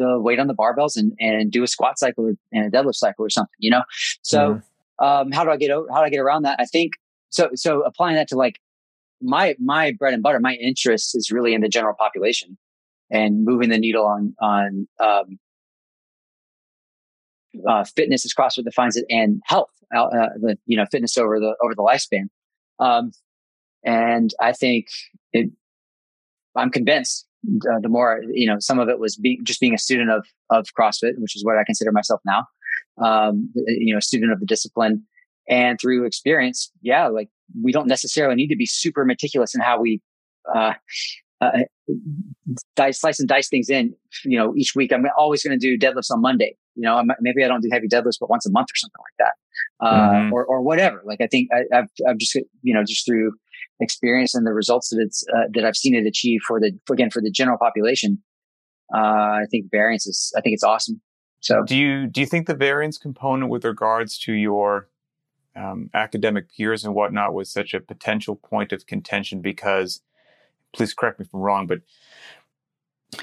[0.00, 3.24] the weight on the barbells and and do a squat cycle and a deadlift cycle
[3.24, 3.58] or something.
[3.58, 3.82] You know,
[4.22, 4.38] so.
[4.38, 4.66] Mm-hmm.
[5.02, 6.60] Um, how do I get over, how do I get around that?
[6.60, 6.92] I think
[7.30, 7.48] so.
[7.54, 8.60] So applying that to like
[9.22, 12.58] my my bread and butter, my interest is really in the general population
[13.10, 15.38] and moving the needle on on um,
[17.68, 21.40] uh, fitness as CrossFit defines it and health, uh, uh, the you know fitness over
[21.40, 22.28] the over the lifespan.
[22.78, 23.12] Um,
[23.84, 24.88] and I think
[25.32, 25.50] it,
[26.56, 27.26] I'm convinced.
[27.46, 30.26] Uh, the more you know, some of it was being just being a student of
[30.50, 32.44] of CrossFit, which is what I consider myself now.
[33.02, 35.04] Um, you know, student of the discipline,
[35.48, 37.28] and through experience, yeah, like
[37.62, 40.02] we don't necessarily need to be super meticulous in how we
[40.54, 40.74] uh,
[41.40, 41.50] uh,
[42.76, 43.94] dice, slice and dice things in.
[44.24, 46.56] You know, each week I'm always going to do deadlifts on Monday.
[46.76, 49.26] You know, maybe I don't do heavy deadlifts, but once a month or something like
[49.26, 50.32] that, uh, mm-hmm.
[50.32, 51.02] or or whatever.
[51.04, 53.32] Like I think I, have I've just you know just through
[53.80, 56.94] experience and the results that it's uh, that I've seen it achieve for the for,
[56.94, 58.22] again for the general population.
[58.94, 58.98] Uh,
[59.42, 61.00] I think variance is I think it's awesome.
[61.40, 64.88] So do you do you think the variance component with regards to your
[65.56, 70.00] um, academic peers and whatnot was such a potential point of contention because,
[70.72, 71.80] please correct me if I'm wrong, but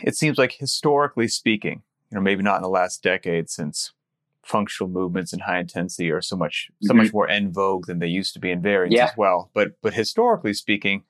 [0.03, 3.93] it seems like historically speaking, you know, maybe not in the last decade since
[4.47, 7.03] functional movements and high intensity are so much so mm-hmm.
[7.03, 9.05] much more en vogue than they used to be in variance yeah.
[9.05, 9.51] as well.
[9.53, 11.03] But but historically speaking,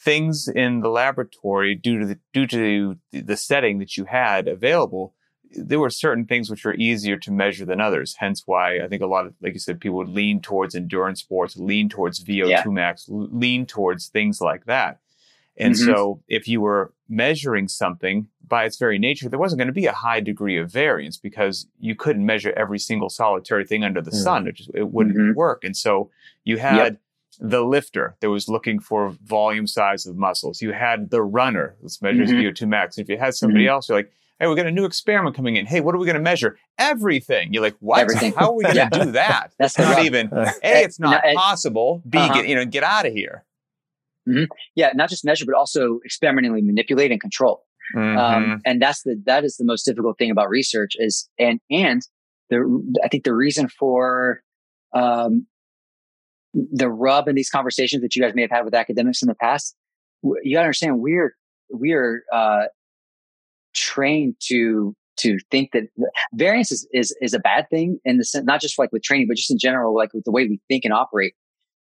[0.00, 5.14] things in the laboratory due to the due to the setting that you had available
[5.50, 8.16] there were certain things which were easier to measure than others.
[8.18, 11.20] Hence why I think a lot of, like you said, people would lean towards endurance
[11.20, 12.62] sports, lean towards VO2 yeah.
[12.66, 15.00] max, lean towards things like that.
[15.56, 15.86] And mm-hmm.
[15.86, 19.86] so if you were measuring something by its very nature, there wasn't going to be
[19.86, 24.10] a high degree of variance because you couldn't measure every single solitary thing under the
[24.10, 24.22] mm-hmm.
[24.22, 24.46] sun.
[24.46, 25.34] It just, it wouldn't mm-hmm.
[25.34, 25.64] work.
[25.64, 26.10] And so
[26.44, 27.00] you had yep.
[27.40, 30.62] the lifter that was looking for volume size of muscles.
[30.62, 32.48] You had the runner that measures mm-hmm.
[32.48, 32.98] VO2 max.
[32.98, 33.70] If you had somebody mm-hmm.
[33.70, 35.66] else, you're like, Hey, we got a new experiment coming in.
[35.66, 36.58] Hey, what are we going to measure?
[36.78, 37.52] Everything.
[37.52, 37.98] You're like, what?
[37.98, 38.32] Everything.
[38.34, 39.04] How are we going to yeah.
[39.04, 39.50] do that?
[39.58, 40.30] That's not even.
[40.32, 42.04] A, it's not possible.
[42.08, 42.34] B, uh-huh.
[42.34, 43.44] get you know, get out of here.
[44.28, 44.44] Mm-hmm.
[44.74, 47.64] Yeah, not just measure, but also experimentally manipulate and control.
[47.96, 48.18] Mm-hmm.
[48.18, 52.02] Um, and that's the that is the most difficult thing about research is and and
[52.50, 54.42] the I think the reason for
[54.94, 55.46] um,
[56.54, 59.34] the rub in these conversations that you guys may have had with academics in the
[59.34, 59.74] past,
[60.22, 61.34] you got to understand we're
[61.70, 62.64] we're uh,
[63.74, 65.84] trained to to think that
[66.32, 69.26] variance is, is, is a bad thing in the sense, not just like with training,
[69.26, 71.34] but just in general, like with the way we think and operate.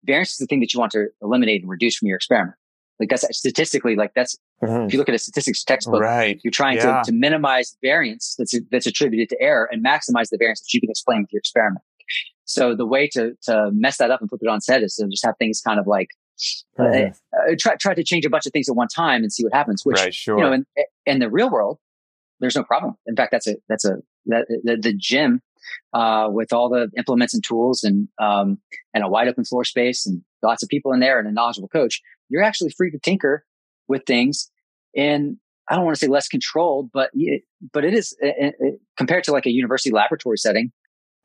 [0.04, 2.56] Variance is the thing that you want to eliminate and reduce from your experiment.
[3.00, 4.84] Like that's statistically, like that's, mm-hmm.
[4.84, 6.40] if you look at a statistics textbook, right.
[6.44, 7.02] you're trying yeah.
[7.02, 10.80] to, to minimize variance that's, that's attributed to error and maximize the variance that you
[10.80, 11.84] can explain with your experiment.
[12.44, 15.08] So the way to, to mess that up and flip it on set is to
[15.08, 16.08] just have things kind of like
[16.76, 17.12] Mm-hmm.
[17.52, 19.52] Uh, try try to change a bunch of things at one time and see what
[19.52, 19.84] happens.
[19.84, 20.38] Which right, sure.
[20.38, 20.66] you know, in,
[21.06, 21.78] in the real world,
[22.40, 22.96] there's no problem.
[23.06, 25.40] In fact, that's a that's a that, the, the gym
[25.92, 28.58] uh, with all the implements and tools and um,
[28.94, 31.68] and a wide open floor space and lots of people in there and a knowledgeable
[31.68, 32.00] coach.
[32.28, 33.44] You're actually free to tinker
[33.88, 34.50] with things
[34.96, 35.37] And
[35.68, 37.11] I don't want to say less controlled, but
[37.72, 40.72] but it is it, it, compared to like a university laboratory setting.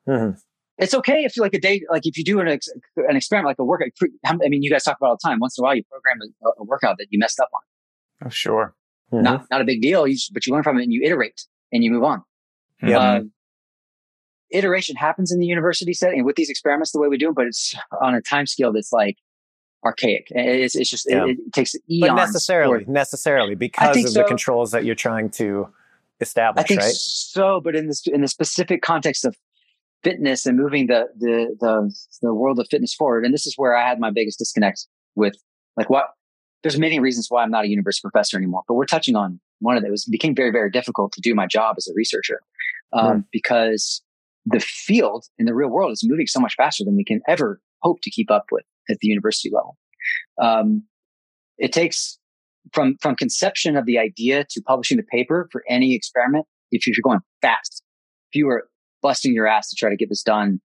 [0.08, 0.38] Mm-hmm
[0.78, 3.48] it's okay if you like a day, like if you do an, ex, an experiment,
[3.48, 3.90] like a workout.
[4.26, 5.40] I mean, you guys talk about all the time.
[5.40, 8.28] Once in a while, you program a, a workout that you messed up on.
[8.28, 8.76] Oh, sure.
[9.12, 9.24] Mm-hmm.
[9.24, 11.84] Not, not a big deal, you, but you learn from it and you iterate and
[11.84, 12.24] you move on.
[12.84, 13.00] Yeah.
[13.00, 13.22] Uh,
[14.52, 17.48] iteration happens in the university setting with these experiments the way we do them, but
[17.48, 19.18] it's on a time scale that's like
[19.86, 20.28] archaic.
[20.30, 21.26] It's, it's just, yeah.
[21.26, 22.08] it, it, takes eons.
[22.08, 24.22] But necessarily, for, necessarily because of so.
[24.22, 25.70] the controls that you're trying to
[26.20, 26.92] establish, I think right?
[26.92, 29.36] So, but in this, in the specific context of
[30.04, 33.26] fitness and moving the, the, the, the world of fitness forward.
[33.26, 35.36] And this is where I had my biggest disconnect with
[35.76, 36.12] like what,
[36.64, 39.78] there's many reasons why I'm not a university professor anymore, but we're touching on one
[39.78, 39.94] of them.
[39.94, 42.42] It became very, very difficult to do my job as a researcher,
[42.94, 44.02] um, because
[44.50, 47.60] the field in the real world is moving so much faster than we can ever
[47.82, 49.78] hope to keep up with at the university level.
[50.42, 50.84] Um,
[51.58, 52.18] it takes
[52.74, 56.46] from, from conception of the idea to publishing the paper for any experiment.
[56.72, 57.82] If you're going fast,
[58.32, 58.68] if you were
[59.02, 60.60] busting your ass to try to get this done.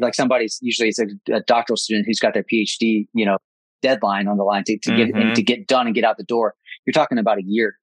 [0.00, 3.38] Like somebody's usually it's a, a doctoral student who's got their PhD, you know,
[3.82, 5.18] deadline on the line to, to mm-hmm.
[5.18, 6.54] get to get done and get out the door.
[6.86, 7.76] You're talking about a year,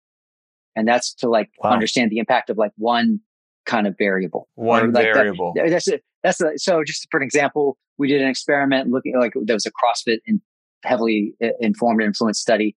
[0.75, 1.71] and that's to like wow.
[1.71, 3.19] understand the impact of like one
[3.67, 4.47] kind of variable.
[4.55, 5.53] One like variable.
[5.55, 6.03] That, that's it.
[6.23, 6.83] That's a, so.
[6.83, 10.41] Just for an example, we did an experiment looking like there was a CrossFit in
[10.83, 12.75] heavily informed and influenced study.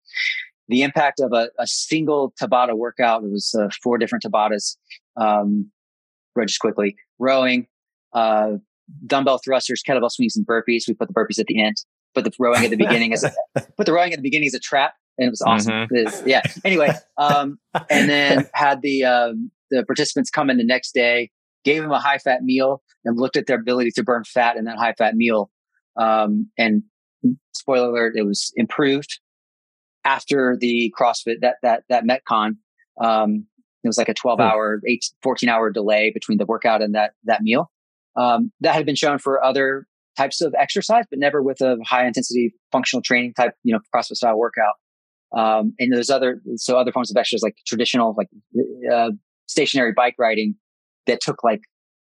[0.68, 4.78] The impact of a, a single Tabata workout, it was uh, four different Tabatas,
[5.20, 5.72] um,
[6.46, 7.68] just quickly, rowing,
[8.14, 8.54] uh,
[9.06, 10.88] dumbbell thrusters, kettlebell swings, and burpees.
[10.88, 11.78] We put the burpees at the end,
[12.14, 13.32] put the rowing at the beginning as a,
[13.78, 15.88] put the rowing at the beginning as a trap, and it was awesome.
[15.88, 16.30] Mm-hmm.
[16.30, 16.42] yeah.
[16.64, 21.32] Anyway, um, and then had the um, the participants come in the next day,
[21.64, 24.66] gave them a high fat meal, and looked at their ability to burn fat in
[24.66, 25.50] that high fat meal.
[25.98, 26.84] Um, and
[27.54, 29.20] spoiler alert, it was improved
[30.06, 32.58] after the CrossFit that that that MetCon.
[33.02, 33.46] Um,
[33.84, 37.14] it was like a 12 hour, 8, 14 hour delay between the workout and that
[37.26, 37.72] that meal.
[38.16, 42.06] Um, that had been shown for other types of exercise, but never with a high
[42.06, 44.74] intensity functional training type, you know, CrossFit style workout.
[45.36, 48.28] Um, and there's other, so other forms of exercise like traditional, like,
[48.92, 49.12] uh,
[49.50, 50.56] stationary bike riding
[51.08, 51.62] that took like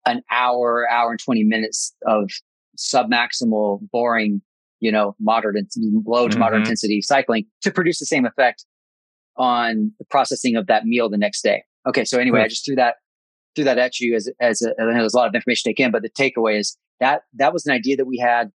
[0.06, 2.30] an hour, hour and 20 minutes of
[2.76, 4.42] submaximal, boring,
[4.80, 6.40] you know, moderate, and low to mm-hmm.
[6.40, 8.64] moderate intensity cycling to produce the same effect
[9.36, 11.64] on the processing of that meal the next day.
[11.88, 12.04] Okay.
[12.04, 12.96] So anyway, I just threw that,
[13.56, 15.70] threw that at you as, as a, I know there's a lot of information to
[15.70, 18.50] take in, but the takeaway is that, that was an idea that we had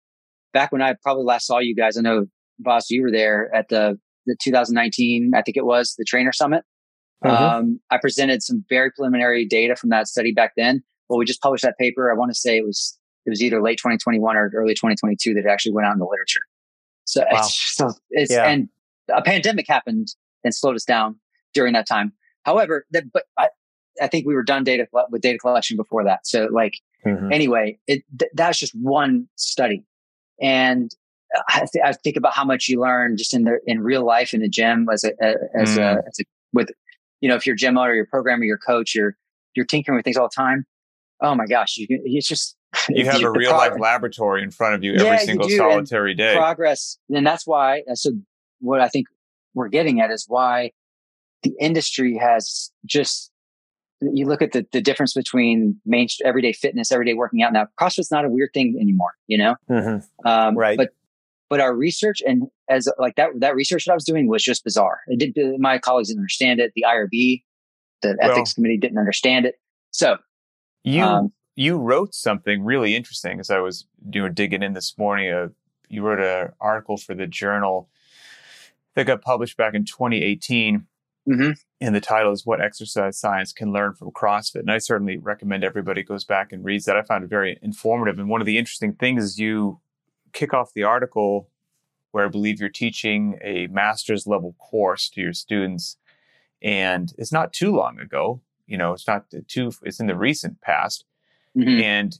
[0.53, 1.97] back when I probably last saw you guys.
[1.97, 2.27] I know,
[2.59, 6.63] boss, you were there at the, the 2019, I think it was the trainer summit.
[7.23, 7.43] Mm-hmm.
[7.43, 10.83] Um, I presented some very preliminary data from that study back then.
[11.09, 12.11] Well, we just published that paper.
[12.11, 15.41] I want to say it was, it was either late 2021 or early 2022 that
[15.41, 16.41] it actually went out in the literature.
[17.05, 17.39] So wow.
[17.39, 18.45] it's, so it's, yeah.
[18.45, 18.69] and
[19.13, 20.09] a pandemic happened
[20.43, 21.15] and slowed us down
[21.53, 22.13] during that time.
[22.43, 23.49] However, that, but I,
[24.01, 26.27] I think we were done data with data collection before that.
[26.27, 26.75] So like,
[27.05, 27.31] mm-hmm.
[27.31, 29.85] anyway, it, th- that's just one study.
[30.41, 30.91] And
[31.49, 34.33] I, th- I, think about how much you learn just in the, in real life
[34.33, 35.11] in the gym as a,
[35.59, 35.79] as mm.
[35.79, 36.69] a, as a, with,
[37.21, 39.15] you know, if you're a gym owner, your programmer, your coach, you're,
[39.55, 40.65] you're tinkering with things all the time.
[41.21, 41.77] Oh my gosh.
[41.77, 42.55] You, it's just,
[42.89, 46.17] you have a real life laboratory in front of you every yeah, single solitary and
[46.17, 46.35] day.
[46.35, 46.97] Progress.
[47.09, 48.11] And that's why, so
[48.59, 49.07] what I think
[49.53, 50.71] we're getting at is why
[51.43, 53.31] the industry has just
[54.01, 57.51] you look at the, the difference between main everyday fitness, everyday working out.
[57.53, 59.55] Now, CrossFit's not a weird thing anymore, you know.
[59.69, 60.27] Mm-hmm.
[60.27, 60.77] Um, right.
[60.77, 60.89] But
[61.49, 64.63] but our research and as like that that research that I was doing was just
[64.63, 64.99] bizarre.
[65.07, 66.73] It did my colleagues didn't understand it.
[66.75, 67.43] The IRB,
[68.01, 69.55] the well, ethics committee didn't understand it.
[69.91, 70.17] So
[70.83, 74.97] you um, you wrote something really interesting as I was you know digging in this
[74.97, 75.31] morning.
[75.31, 75.47] Uh,
[75.89, 77.89] you wrote an article for the journal
[78.95, 80.85] that got published back in 2018.
[81.29, 81.51] Mm-hmm.
[81.79, 84.61] And the title is What Exercise Science Can Learn from CrossFit.
[84.61, 86.97] And I certainly recommend everybody goes back and reads that.
[86.97, 88.17] I found it very informative.
[88.17, 89.79] And one of the interesting things is you
[90.33, 91.49] kick off the article
[92.11, 95.97] where I believe you're teaching a master's level course to your students.
[96.61, 98.41] And it's not too long ago.
[98.65, 101.05] You know, it's not too, it's in the recent past.
[101.55, 101.81] Mm-hmm.
[101.81, 102.19] And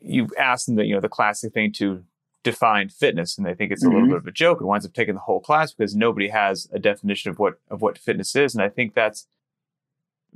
[0.00, 2.04] you asked them that, you know, the classic thing to
[2.44, 3.94] define fitness and they think it's a mm-hmm.
[3.94, 4.60] little bit of a joke.
[4.60, 7.82] It winds up taking the whole class because nobody has a definition of what of
[7.82, 8.54] what fitness is.
[8.54, 9.26] And I think that's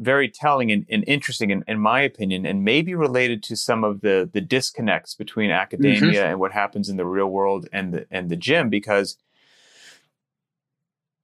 [0.02, 4.00] very telling and, and interesting in, in, my opinion, and maybe related to some of
[4.00, 6.30] the the disconnects between academia mm-hmm.
[6.30, 9.16] and what happens in the real world and the and the gym because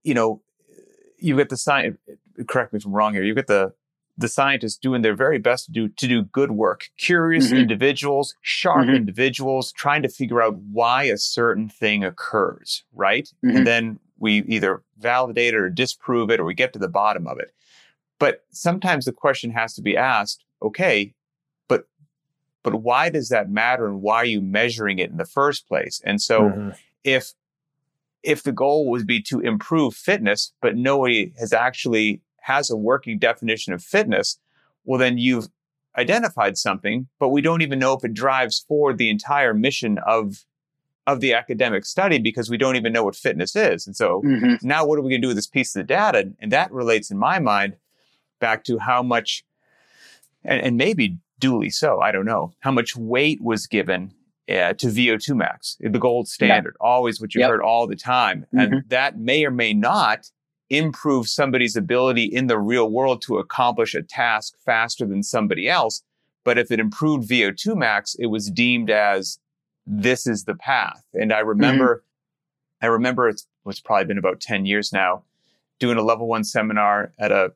[0.04, 0.40] you know
[1.18, 1.98] you get the science
[2.46, 3.72] correct me if I'm wrong here, you get the
[4.18, 7.58] the scientists doing their very best to do to do good work curious mm-hmm.
[7.58, 8.96] individuals sharp mm-hmm.
[8.96, 13.56] individuals trying to figure out why a certain thing occurs right mm-hmm.
[13.56, 17.28] and then we either validate it or disprove it or we get to the bottom
[17.28, 17.54] of it
[18.18, 21.14] but sometimes the question has to be asked okay
[21.68, 21.86] but
[22.62, 26.00] but why does that matter and why are you measuring it in the first place
[26.04, 26.70] and so mm-hmm.
[27.04, 27.32] if
[28.22, 33.18] if the goal would be to improve fitness but nobody has actually has a working
[33.18, 34.38] definition of fitness,
[34.84, 35.48] well, then you've
[35.96, 40.44] identified something, but we don't even know if it drives forward the entire mission of
[41.06, 43.86] of the academic study because we don't even know what fitness is.
[43.86, 44.66] And so mm-hmm.
[44.66, 46.30] now what are we going to do with this piece of the data?
[46.38, 47.76] And that relates in my mind
[48.38, 49.44] back to how much,
[50.44, 54.12] and, and maybe duly so, I don't know, how much weight was given
[54.48, 56.86] uh, to VO2 max, the gold standard, yeah.
[56.86, 57.50] always what you yep.
[57.50, 58.46] heard all the time.
[58.54, 58.58] Mm-hmm.
[58.58, 60.30] And that may or may not
[60.70, 66.02] improve somebody's ability in the real world to accomplish a task faster than somebody else.
[66.44, 69.38] But if it improved VO2 max, it was deemed as
[69.86, 71.02] this is the path.
[71.14, 72.86] And I remember, mm-hmm.
[72.86, 75.24] I remember it's, it's probably been about 10 years now,
[75.78, 77.52] doing a level one seminar at a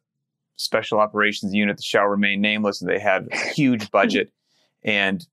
[0.56, 2.80] special operations unit that shall remain nameless.
[2.80, 4.32] And they had a huge budget
[4.84, 5.26] and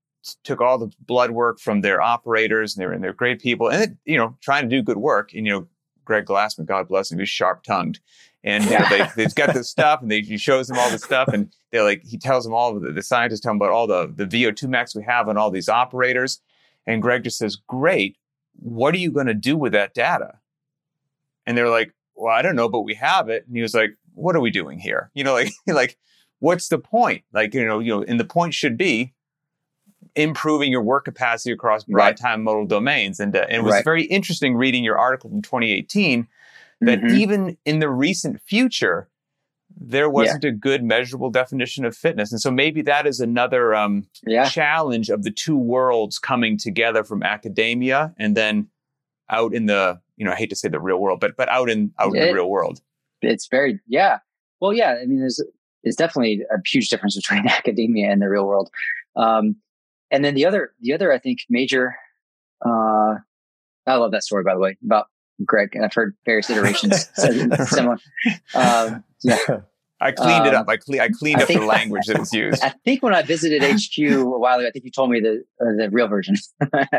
[0.44, 3.70] took all the blood work from their operators and they were, and they're great people
[3.70, 5.34] and, it, you know, trying to do good work.
[5.34, 5.68] And, you know,
[6.06, 8.00] Greg Glassman, God bless him, he's sharp tongued.
[8.44, 11.00] And you know, they, they've got this stuff and they, he shows them all the
[11.00, 13.88] stuff and they're like, he tells them all the, the scientists tell him about all
[13.88, 16.42] the, the VO2 max we have on all these operators.
[16.86, 18.18] And Greg just says, great.
[18.56, 20.40] what are you going to do with that data?
[21.46, 23.46] And they're like, well, I don't know, but we have it.
[23.48, 25.12] And he was like, what are we doing here?
[25.14, 25.98] You know, like, like,
[26.40, 27.24] what's the point?
[27.34, 29.14] Like, you know, you know, and the point should be
[30.16, 32.18] improving your work capacity across broad right.
[32.18, 33.20] time modal domains.
[33.20, 33.84] And, uh, and it was right.
[33.84, 36.28] very interesting reading your article from 2018
[36.82, 37.18] that mm-hmm.
[37.18, 39.10] even in the recent future,
[39.80, 40.50] there wasn't yeah.
[40.50, 42.32] a good measurable definition of fitness.
[42.32, 44.48] And so maybe that is another um, yeah.
[44.50, 48.68] challenge of the two worlds coming together from academia and then
[49.30, 51.70] out in the, you know, I hate to say the real world, but, but out
[51.70, 52.82] in, out it, in the real world.
[53.22, 54.20] It's very, yeah.
[54.60, 54.98] Well, yeah.
[55.02, 55.42] I mean, there's,
[55.84, 58.70] there's definitely a huge difference between academia and the real world.
[59.16, 59.58] Um,
[60.12, 61.96] and then the other, the other, I think, major,
[62.66, 63.16] uh,
[63.86, 65.08] I love that story, by the way, about
[65.46, 65.76] Greg.
[65.76, 67.10] And I've heard various iterations
[67.70, 67.98] similar.
[68.54, 69.38] Um, yeah.
[70.02, 70.62] I cleaned um, it up.
[70.62, 72.64] Um, I, cle- I cleaned I up the language that was used.
[72.64, 75.44] I think when I visited HQ a while ago, I think you told me the
[75.60, 76.36] uh, the real version.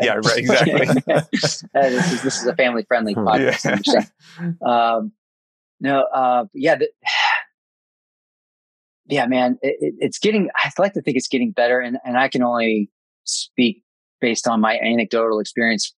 [0.02, 0.36] yeah, right.
[0.36, 0.86] Exactly.
[1.32, 3.26] this is this is a family friendly hmm.
[3.26, 3.86] podcast.
[3.86, 4.52] Yeah.
[4.62, 5.12] Um,
[5.80, 6.88] no, uh, yeah, the,
[9.06, 10.48] yeah, man, it, it, it's getting.
[10.56, 12.90] I like to think it's getting better, and and I can only
[13.24, 13.82] speak
[14.20, 15.94] based on my anecdotal experience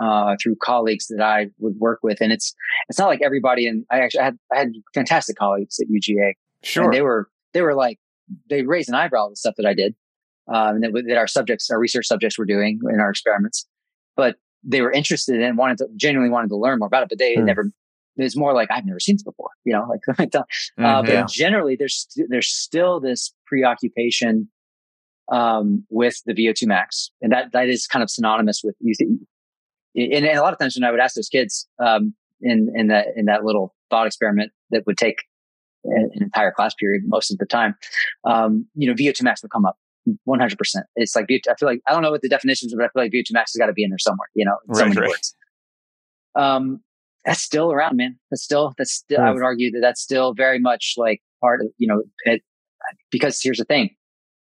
[0.00, 2.20] uh, through colleagues that I would work with.
[2.20, 2.54] And it's,
[2.88, 3.66] it's not like everybody.
[3.66, 6.32] And I actually had, I had fantastic colleagues at UGA.
[6.62, 6.84] Sure.
[6.84, 7.98] And they were, they were like,
[8.50, 9.94] they raised an eyebrow at the stuff that I did.
[10.48, 13.66] Um, that, that our subjects, our research subjects were doing in our experiments,
[14.16, 17.18] but they were interested and wanted to genuinely wanted to learn more about it, but
[17.18, 17.44] they hmm.
[17.44, 17.72] never,
[18.16, 20.42] it's more like, I've never seen this before, you know, like, uh, mm,
[20.78, 21.02] yeah.
[21.02, 24.48] but generally there's, there's still this preoccupation,
[25.30, 27.10] um, with the VO2 max.
[27.20, 28.94] And that, that is kind of synonymous with you,
[29.96, 32.88] and, and, a lot of times when I would ask those kids um, in in
[32.88, 35.22] that in that little thought experiment that would take
[35.84, 37.74] an, entire class period most of the time,
[38.24, 39.76] um, you know, VO2 max would come up
[40.28, 40.56] 100%.
[40.96, 43.12] It's like, I feel like, I don't know what the definitions but I feel like
[43.12, 45.08] VO2 max has got to be in there somewhere, you know, right, so many right.
[45.08, 45.34] words.
[46.34, 46.80] Um,
[47.26, 48.16] that's still around, man.
[48.30, 51.66] That's still, that's still, I would argue that that's still very much like part of,
[51.76, 52.42] you know, it,
[53.10, 53.90] because here's the thing.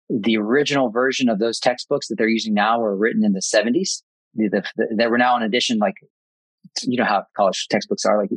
[0.08, 4.02] The original version of those textbooks that they're using now were written in the 70s
[4.34, 5.94] the, the, the, that were now in edition, like,
[6.82, 8.30] you know how college textbooks are, like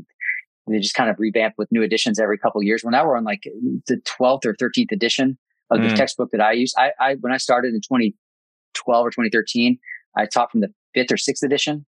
[0.67, 2.83] they just kind of revamp with new editions every couple of years.
[2.83, 3.43] Well, now we're on like
[3.87, 5.37] the 12th or 13th edition
[5.69, 5.89] of mm.
[5.89, 6.73] the textbook that I use.
[6.77, 9.77] I, I, when I started in 2012 or 2013,
[10.15, 11.85] I taught from the fifth or sixth edition.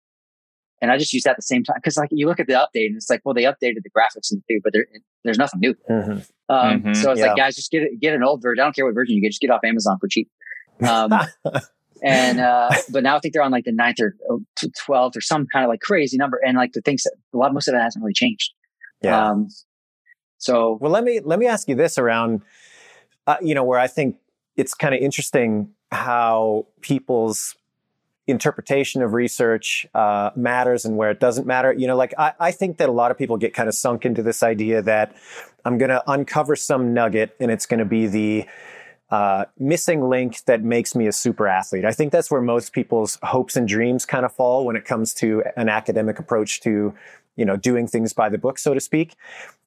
[0.83, 1.77] And I just use that at the same time.
[1.83, 4.31] Cause like you look at the update and it's like, well, they updated the graphics
[4.31, 4.87] and the food, but there,
[5.25, 5.75] there's nothing new.
[5.89, 6.11] Mm-hmm.
[6.13, 7.29] Um, mm-hmm, so it's yeah.
[7.29, 8.61] like, guys, just get, get an old version.
[8.61, 10.29] I don't care what version you get, just get off Amazon for cheap.
[10.87, 11.13] Um,
[12.03, 14.17] and uh, but now I think they're on like the ninth or
[14.85, 17.55] twelfth or some kind of like crazy number, and like the things that a lot
[17.55, 18.53] most of it hasn't really changed.
[19.03, 19.31] Yeah.
[19.31, 19.49] Um,
[20.39, 22.43] so well, let me let me ask you this around,
[23.27, 24.17] uh, you know, where I think
[24.57, 27.55] it's kind of interesting how people's
[28.27, 31.73] interpretation of research uh, matters and where it doesn't matter.
[31.73, 34.05] You know, like I, I think that a lot of people get kind of sunk
[34.05, 35.15] into this idea that
[35.65, 38.47] I'm going to uncover some nugget and it's going to be the
[39.11, 41.85] uh, missing link that makes me a super athlete.
[41.85, 45.13] I think that's where most people's hopes and dreams kind of fall when it comes
[45.15, 46.95] to an academic approach to,
[47.37, 49.17] you know, doing things by the book, so to speak.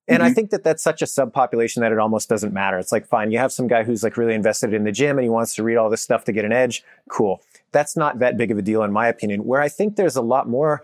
[0.08, 0.28] And mm-hmm.
[0.28, 2.78] I think that that's such a subpopulation that it almost doesn't matter.
[2.78, 5.24] It's like, fine, you have some guy who's like really invested in the gym and
[5.24, 6.84] he wants to read all this stuff to get an edge.
[7.10, 7.41] Cool.
[7.72, 9.45] That's not that big of a deal, in my opinion.
[9.45, 10.84] Where I think there's a lot more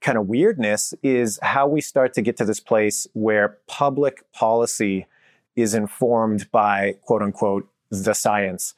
[0.00, 5.06] kind of weirdness is how we start to get to this place where public policy
[5.56, 8.74] is informed by quote unquote the science.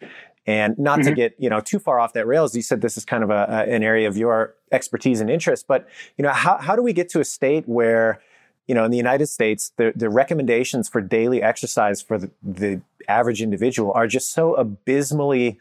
[0.47, 1.09] And not mm-hmm.
[1.09, 3.31] to get you know too far off that rails, you said this is kind of
[3.31, 5.67] a, a, an area of your expertise and interest.
[5.67, 8.21] But you know, how how do we get to a state where
[8.67, 12.81] you know in the United States the the recommendations for daily exercise for the, the
[13.09, 15.59] average individual are just so abysmally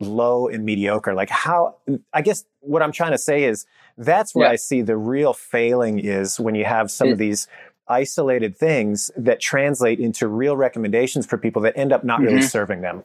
[0.00, 1.14] low and mediocre.
[1.14, 1.76] Like how
[2.12, 4.52] I guess what I'm trying to say is that's where yeah.
[4.52, 7.48] I see the real failing is when you have some it, of these
[7.88, 12.34] isolated things that translate into real recommendations for people that end up not mm-hmm.
[12.34, 13.04] really serving them.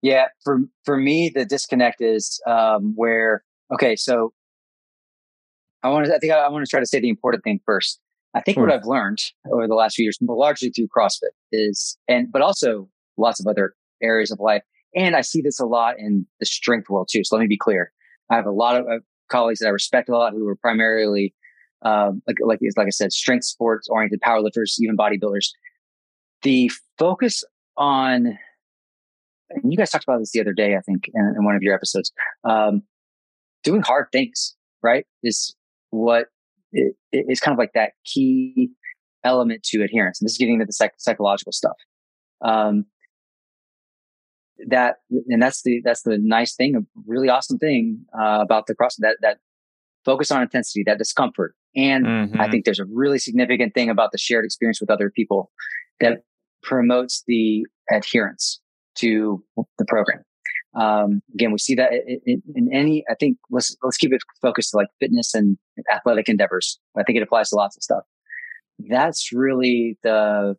[0.00, 3.42] Yeah, for for me, the disconnect is um, where
[3.72, 4.32] okay, so
[5.82, 6.14] I want to.
[6.14, 8.00] I think I, I want to try to say the important thing first.
[8.34, 8.70] I think what.
[8.70, 9.18] I've learned
[9.50, 13.74] over the last few years, largely through CrossFit, is and but also lots of other
[14.02, 14.62] areas of life,
[14.94, 17.24] and I see this a lot in the strength world too.
[17.24, 17.92] So let me be clear:
[18.30, 18.98] I have a lot of uh,
[19.28, 21.34] colleagues that I respect a lot who are primarily
[21.82, 25.50] um, like like like I said, strength sports oriented powerlifters, even bodybuilders.
[26.42, 27.44] The focus
[27.76, 28.38] on,
[29.50, 31.62] and you guys talked about this the other day, I think, in, in one of
[31.62, 32.12] your episodes.
[32.44, 32.82] Um,
[33.64, 35.54] doing hard things, right, is
[35.90, 36.26] what
[36.72, 38.70] it, it's kind of like that key
[39.24, 40.20] element to adherence.
[40.20, 41.76] And this is getting into the psych- psychological stuff.
[42.42, 42.86] Um,
[44.66, 44.96] that
[45.28, 48.96] and that's the that's the nice thing, a really awesome thing uh, about the cross
[48.96, 49.38] that that
[50.04, 51.54] focus on intensity, that discomfort.
[51.76, 52.40] And mm-hmm.
[52.40, 55.50] I think there's a really significant thing about the shared experience with other people
[56.00, 56.22] that
[56.62, 58.60] promotes the adherence
[58.96, 59.44] to
[59.78, 60.22] the program.
[60.74, 64.70] Um, again, we see that in, in, any, I think let's, let's keep it focused
[64.70, 65.56] to like fitness and
[65.92, 66.78] athletic endeavors.
[66.96, 68.04] I think it applies to lots of stuff.
[68.78, 70.56] That's really the,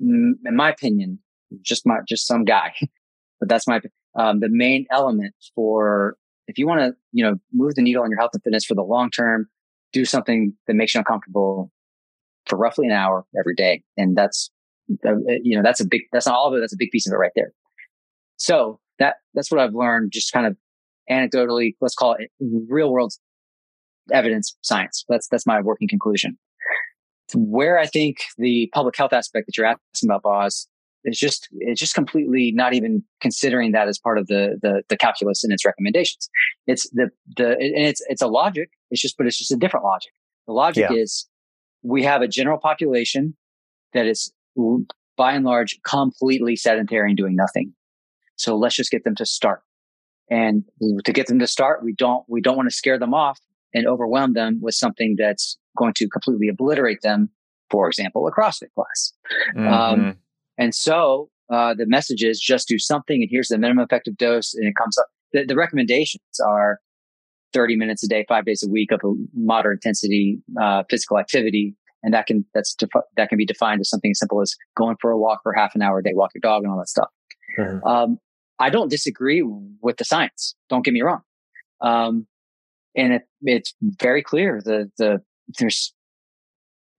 [0.00, 1.20] in my opinion,
[1.62, 2.74] just my, just some guy,
[3.40, 3.80] but that's my,
[4.18, 6.16] um, the main element for
[6.48, 8.74] if you want to, you know, move the needle on your health and fitness for
[8.74, 9.48] the long term,
[9.92, 11.70] do something that makes you uncomfortable
[12.46, 13.82] for roughly an hour every day.
[13.96, 14.50] And that's,
[15.04, 16.60] uh, you know, that's a big, that's not all of it.
[16.60, 17.52] That's a big piece of it right there.
[18.36, 20.56] So that, that's what I've learned just kind of
[21.10, 23.12] anecdotally, let's call it real world
[24.12, 25.04] evidence science.
[25.08, 26.38] That's, that's my working conclusion.
[27.34, 30.68] Where I think the public health aspect that you're asking about, Boz,
[31.06, 34.96] it's just it's just completely not even considering that as part of the the, the
[34.96, 36.28] calculus in its recommendations.
[36.66, 38.70] It's the the and it's it's a logic.
[38.90, 40.10] It's just but it's just a different logic.
[40.48, 40.96] The logic yeah.
[40.96, 41.28] is
[41.82, 43.36] we have a general population
[43.94, 44.32] that is
[45.16, 47.72] by and large completely sedentary and doing nothing.
[48.36, 49.62] So let's just get them to start.
[50.30, 50.64] And
[51.04, 53.38] to get them to start, we don't we don't want to scare them off
[53.72, 57.30] and overwhelm them with something that's going to completely obliterate them.
[57.70, 59.12] For example, a CrossFit class.
[59.56, 59.74] Um, mm-hmm.
[59.74, 60.16] Um,
[60.58, 64.54] and so uh, the message is just do something, and here's the minimum effective dose,
[64.54, 65.06] and it comes up.
[65.32, 66.80] The, the recommendations are
[67.52, 71.76] 30 minutes a day, five days a week of a moderate intensity uh, physical activity,
[72.02, 74.96] and that can that's defi- that can be defined as something as simple as going
[75.00, 76.88] for a walk for half an hour a day, walk your dog, and all that
[76.88, 77.08] stuff.
[77.58, 77.86] Mm-hmm.
[77.86, 78.18] Um,
[78.58, 79.42] I don't disagree
[79.82, 80.54] with the science.
[80.68, 81.20] Don't get me wrong.
[81.80, 82.26] Um,
[82.96, 85.20] and it, it's very clear the the
[85.58, 85.92] there's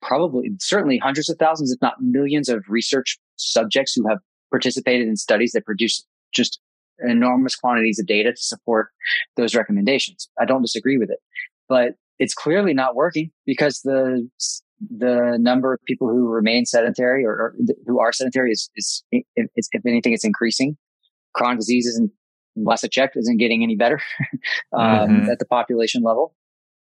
[0.01, 4.19] probably certainly hundreds of thousands, if not millions of research subjects who have
[4.51, 6.59] participated in studies that produce just
[6.99, 8.89] enormous quantities of data to support
[9.35, 10.29] those recommendations.
[10.39, 11.19] I don't disagree with it,
[11.67, 14.29] but it's clearly not working because the
[14.79, 17.55] the number of people who remain sedentary or, or
[17.87, 20.77] who are sedentary is, is, if, if anything, it's increasing.
[21.37, 22.11] Chronic disease isn't,
[22.55, 24.01] last I checked, isn't getting any better
[24.73, 25.29] um, mm-hmm.
[25.29, 26.35] at the population level.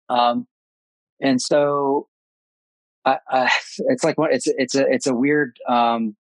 [0.09, 0.45] Um,
[1.21, 2.07] and so
[3.05, 3.49] I, I,
[3.87, 6.15] it's like it's it's a it's a weird um,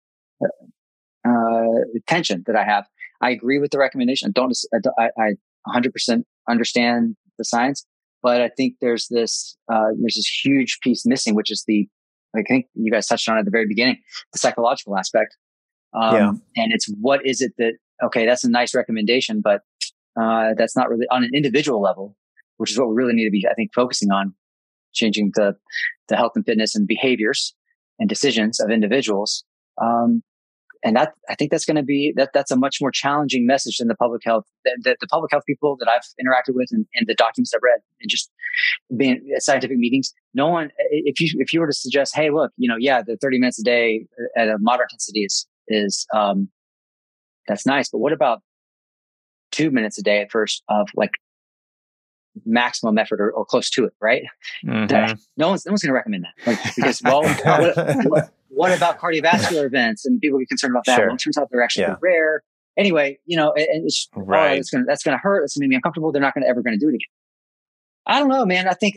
[1.26, 1.64] uh,
[2.06, 2.86] tension that I have.
[3.20, 4.28] I agree with the recommendation.
[4.28, 4.56] I don't
[4.98, 5.32] I, I
[5.68, 7.84] 100% understand the science,
[8.22, 11.88] but I think there's this uh, there's this huge piece missing, which is the
[12.36, 13.98] I think you guys touched on at the very beginning,
[14.32, 15.36] the psychological aspect.
[15.92, 16.32] Um, yeah.
[16.62, 19.62] And it's what is it that okay, that's a nice recommendation, but
[20.20, 22.16] uh, that's not really on an individual level,
[22.56, 24.34] which is what we really need to be, I think, focusing on
[24.92, 25.56] changing the,
[26.08, 27.54] the health and fitness and behaviors
[27.98, 29.44] and decisions of individuals.
[29.80, 30.22] Um,
[30.82, 33.76] and that, I think that's going to be, that, that's a much more challenging message
[33.78, 37.06] than the public health, the, the public health people that I've interacted with and, and,
[37.06, 38.30] the documents I've read and just
[38.96, 40.14] being at scientific meetings.
[40.32, 43.18] No one, if you, if you were to suggest, Hey, look, you know, yeah, the
[43.20, 46.48] 30 minutes a day at a moderate intensity is, is, um,
[47.50, 47.88] that's nice.
[47.90, 48.42] But what about
[49.50, 51.12] two minutes a day at first of like
[52.46, 54.22] maximum effort or, or close to it, right?
[54.64, 54.86] Mm-hmm.
[54.86, 58.76] That, no one's no one's going to recommend that like, because well, what, what, what,
[58.76, 60.96] about cardiovascular events and people get concerned about that?
[60.96, 61.06] Sure.
[61.06, 61.96] Well, it turns out they're actually yeah.
[62.00, 62.42] rare.
[62.78, 64.52] Anyway, you know, and it's oh, right.
[64.52, 65.42] Oh, it's gonna that's gonna hurt.
[65.42, 66.12] It's gonna make me uncomfortable.
[66.12, 67.00] They're not gonna ever gonna do it again.
[68.06, 68.68] I don't know, man.
[68.68, 68.94] I think,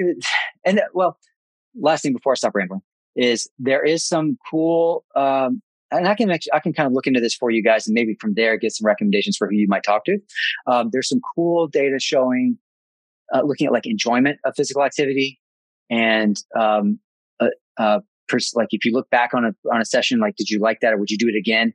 [0.63, 1.17] and well,
[1.79, 2.81] last thing before I stop rambling
[3.15, 5.61] is there is some cool, um,
[5.93, 7.93] and I can actually, I can kind of look into this for you guys and
[7.93, 10.17] maybe from there get some recommendations for who you might talk to.
[10.67, 12.57] Um, there's some cool data showing
[13.33, 15.39] uh, looking at like enjoyment of physical activity
[15.89, 16.99] and um,
[17.39, 20.49] uh, uh, pers- like if you look back on a on a session, like did
[20.49, 21.73] you like that or would you do it again?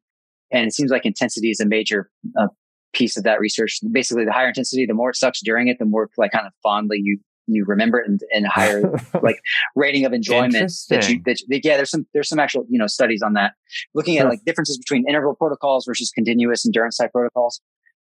[0.51, 2.49] And it seems like intensity is a major uh,
[2.93, 3.81] piece of that research.
[3.93, 6.53] Basically, the higher intensity, the more it sucks during it, the more like kind of
[6.62, 7.19] fondly you
[7.55, 8.83] you remember it and, and higher
[9.23, 9.41] like
[9.75, 13.23] rating of enjoyment that you, that yeah there's some there's some actual you know studies
[13.23, 13.53] on that
[13.95, 17.61] looking at like differences between interval protocols versus continuous endurance type protocols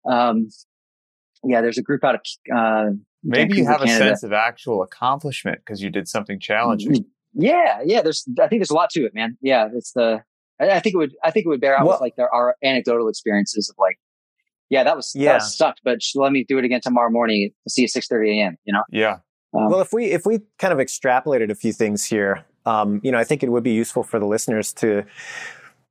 [0.10, 0.48] um
[1.43, 2.22] yeah there's a group out of
[2.56, 2.91] uh
[3.24, 4.06] Maybe you have Canada.
[4.06, 6.93] a sense of actual accomplishment because you did something challenging.
[6.93, 7.41] Mm-hmm.
[7.41, 8.02] Yeah, yeah.
[8.02, 9.38] There's, I think there's a lot to it, man.
[9.41, 10.24] Yeah, it's the.
[10.60, 11.14] I, I think it would.
[11.24, 14.00] I think it would bear out well, with like there are anecdotal experiences of like,
[14.70, 17.52] yeah, that was yeah that was sucked, but let me do it again tomorrow morning.
[17.68, 18.58] See you at six thirty a.m.
[18.64, 18.84] You know.
[18.91, 19.18] Yeah.
[19.54, 23.12] Um, well, if we if we kind of extrapolated a few things here, um, you
[23.12, 25.06] know, I think it would be useful for the listeners to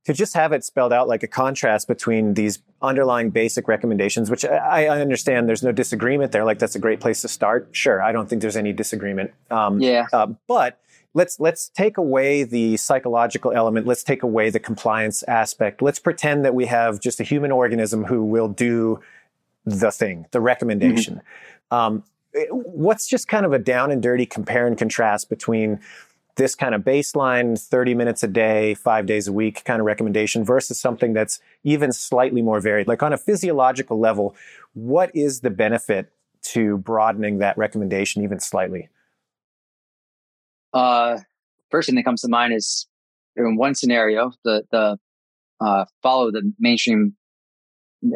[0.05, 4.45] to just have it spelled out like a contrast between these underlying basic recommendations, which
[4.45, 6.45] I, I, understand there's no disagreement there.
[6.45, 7.67] Like that's a great place to start.
[7.73, 9.33] Sure, I don't think there's any disagreement.
[9.51, 10.07] Um, yeah.
[10.13, 10.79] Uh, but
[11.13, 13.85] let's let's take away the psychological element.
[13.85, 15.81] Let's take away the compliance aspect.
[15.81, 19.01] Let's pretend that we have just a human organism who will do
[19.65, 21.15] the thing, the recommendation.
[21.15, 21.75] Mm-hmm.
[21.75, 22.03] Um,
[22.49, 25.79] what's just kind of a down and dirty compare and contrast between
[26.35, 30.45] this kind of baseline 30 minutes a day, five days a week kind of recommendation
[30.45, 32.87] versus something that's even slightly more varied?
[32.87, 34.35] Like on a physiological level,
[34.73, 36.11] what is the benefit
[36.43, 38.89] to broadening that recommendation even slightly?
[40.73, 41.19] Uh,
[41.71, 42.87] first thing that comes to mind is
[43.35, 44.97] in one scenario, the the
[45.59, 47.15] uh, follow the mainstream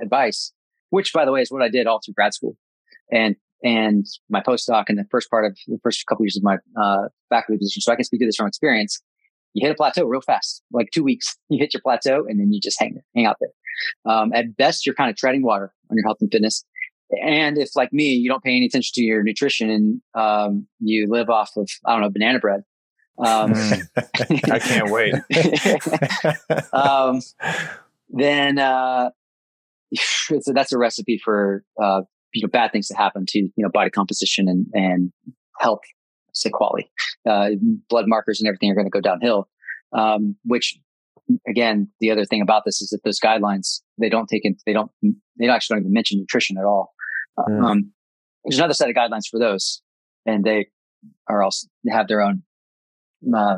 [0.02, 0.54] advice,
[0.92, 2.56] which by the way is what I did all through grad school
[3.12, 6.58] and and my postdoc and the first part of the first couple years of my
[6.82, 7.82] uh, faculty position.
[7.82, 9.00] So I can speak to this from experience.
[9.54, 11.38] You hit a plateau real fast, like two weeks.
[11.50, 13.50] You hit your plateau and then you just hang hang out there.
[14.06, 16.64] Um, at best, you're kind of treading water on your health and fitness.
[17.22, 21.08] And if, like me, you don't pay any attention to your nutrition and um, you
[21.10, 22.64] live off of, I don't know, banana bread,
[23.20, 23.54] um,
[24.50, 25.14] I can't wait.
[26.74, 27.22] um,
[28.10, 29.10] then uh,
[29.96, 32.02] so that's a recipe for uh,
[32.34, 35.12] you know bad things to happen to you know body composition and and
[35.60, 35.82] health,
[36.34, 36.92] say quality,
[37.30, 37.50] uh,
[37.90, 39.48] blood markers and everything are going to go downhill.
[39.94, 40.80] Um, which
[41.48, 44.74] again, the other thing about this is that those guidelines they don't take in they
[44.74, 44.92] don't
[45.40, 46.94] they actually don't even mention nutrition at all.
[47.40, 47.64] Mm.
[47.64, 47.92] Um,
[48.44, 49.82] there's another set of guidelines for those,
[50.26, 50.68] and they
[51.28, 52.44] are also they have their own
[53.36, 53.58] uh,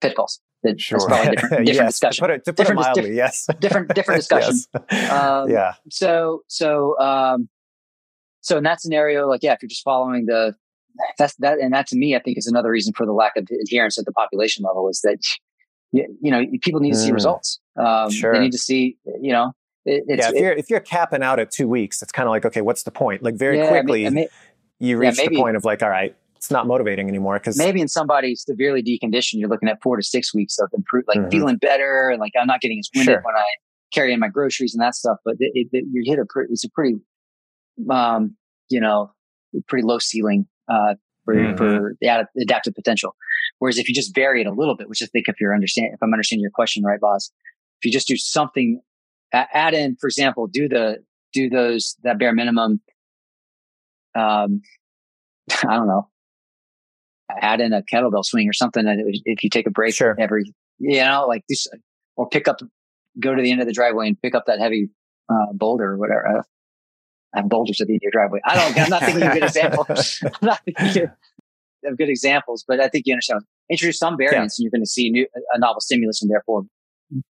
[0.00, 0.40] pitfalls.
[0.62, 0.98] That, sure.
[0.98, 2.22] That's probably different, different yes, discussion.
[2.22, 3.46] To put it, to put different, it mildly, different, yes.
[3.58, 4.56] different, different discussion.
[4.92, 5.10] yes.
[5.10, 5.74] Um, yeah.
[5.90, 7.48] So, so, um,
[8.42, 10.54] so in that scenario, like, yeah, if you're just following the,
[11.18, 13.48] that's that, and that to me, I think is another reason for the lack of
[13.62, 15.18] adherence at the population level is that,
[15.92, 17.14] you, you know, people need to see Mm.
[17.14, 17.58] results.
[17.76, 18.32] Um, Sure.
[18.34, 19.52] They need to see, you know,
[19.86, 22.30] it, it's, yeah, if you're if you're capping out at two weeks, it's kind of
[22.30, 23.22] like okay, what's the point?
[23.22, 24.28] Like very yeah, I mean- quickly, I mean,
[24.78, 27.80] you yeah, reach the point of like, all right, it's not motivating anymore because maybe
[27.80, 31.30] in somebody severely deconditioned, you're looking at four to six weeks of improve, like Mhm.
[31.30, 33.22] feeling better, and like I'm not getting as winded Sure.
[33.24, 33.44] when I
[33.92, 35.18] carry in my groceries and that stuff.
[35.24, 36.96] But it, it, you hit a pretty, it's a pretty,
[37.90, 38.36] um,
[38.68, 39.12] you know,
[39.68, 40.94] pretty low ceiling uh,
[41.24, 41.56] for Mhm.
[41.58, 43.14] for the ad- adaptive potential.
[43.58, 45.90] Whereas if you just vary it a little bit, which I think if you're understand,
[45.94, 47.30] if I'm understanding your question right, boss,
[47.80, 48.80] if you just do something,
[49.32, 50.98] add in, for example, do the
[51.32, 52.80] do those that bare minimum.
[54.14, 54.62] Um,
[55.68, 56.08] I don't know
[57.40, 58.86] add in a kettlebell swing or something.
[58.86, 60.14] And it- if you take a break Sure.
[60.18, 61.66] every, you know, like this,
[62.16, 62.58] or pick up,
[63.18, 64.90] go to the end of the driveway and pick up that heavy
[65.30, 66.44] uh, boulder or whatever.
[67.34, 68.40] Have boulders at the end of your driveway.
[68.44, 69.86] I don't, I'm not thinking of good example.
[69.88, 71.08] I'm not thinking
[71.84, 73.40] of good examples, but I think you understand.
[73.70, 76.64] Introduce some variance and you're going to see new, a novel stimulus and therefore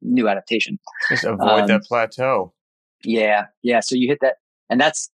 [0.00, 0.78] new adaptation.
[1.10, 2.54] Just avoid Um, that plateau.
[3.04, 3.46] Yeah.
[3.62, 3.80] Yeah.
[3.80, 4.36] So you hit that
[4.70, 5.10] and that's,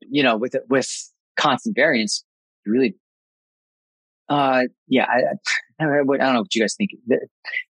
[0.00, 0.88] you know, with, with
[1.36, 2.24] constant variance,
[2.66, 2.96] really,
[4.28, 5.34] uh, yeah, I, I,
[5.80, 6.90] I don't know what you guys think.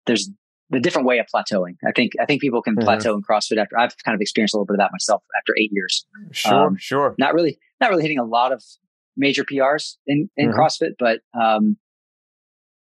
[0.07, 0.31] There's
[0.73, 1.75] a different way of plateauing.
[1.87, 2.85] I think, I think people can Mhm.
[2.85, 5.55] plateau in CrossFit after I've kind of experienced a little bit of that myself after
[5.59, 6.07] eight years.
[6.33, 7.15] Sure, um, sure.
[7.19, 8.63] Not really, not really hitting a lot of
[9.17, 10.55] major PRs in, in Mhm.
[10.55, 11.77] CrossFit, but, um,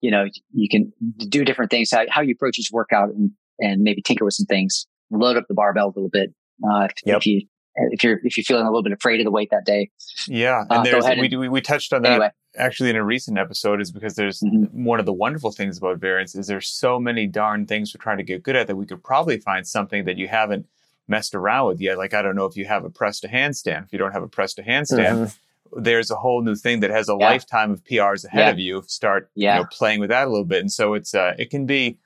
[0.01, 0.93] you know, you can
[1.29, 4.45] do different things, how, how you approach each workout and, and maybe tinker with some
[4.45, 6.33] things, load up the barbell a little bit.
[6.63, 7.17] Uh, if, Yep.
[7.17, 7.47] if you,
[7.91, 9.89] if you're, if you're feeling a little bit afraid of the weight that day.
[10.27, 12.95] Yeah, Uh, and go there's we, and- we we touched on that Anyway, actually in
[12.95, 14.71] a recent episode is because there's Mhm.
[14.73, 18.17] one of the wonderful things about variance is there's so many darn things we're trying
[18.17, 20.65] to get good at that we could probably find something that you haven't
[21.07, 21.97] messed around with yet.
[21.97, 23.85] Like I don't know if you have a press to handstand.
[23.85, 25.37] If you don't have a press to handstand, Mhm.
[25.83, 27.29] there's a whole new thing that has a Yeah.
[27.29, 28.49] lifetime of PRs ahead Yeah.
[28.51, 28.83] of you.
[28.87, 29.57] Start Yeah.
[29.57, 31.97] you know playing with that a little bit, and so it's uh, it can be.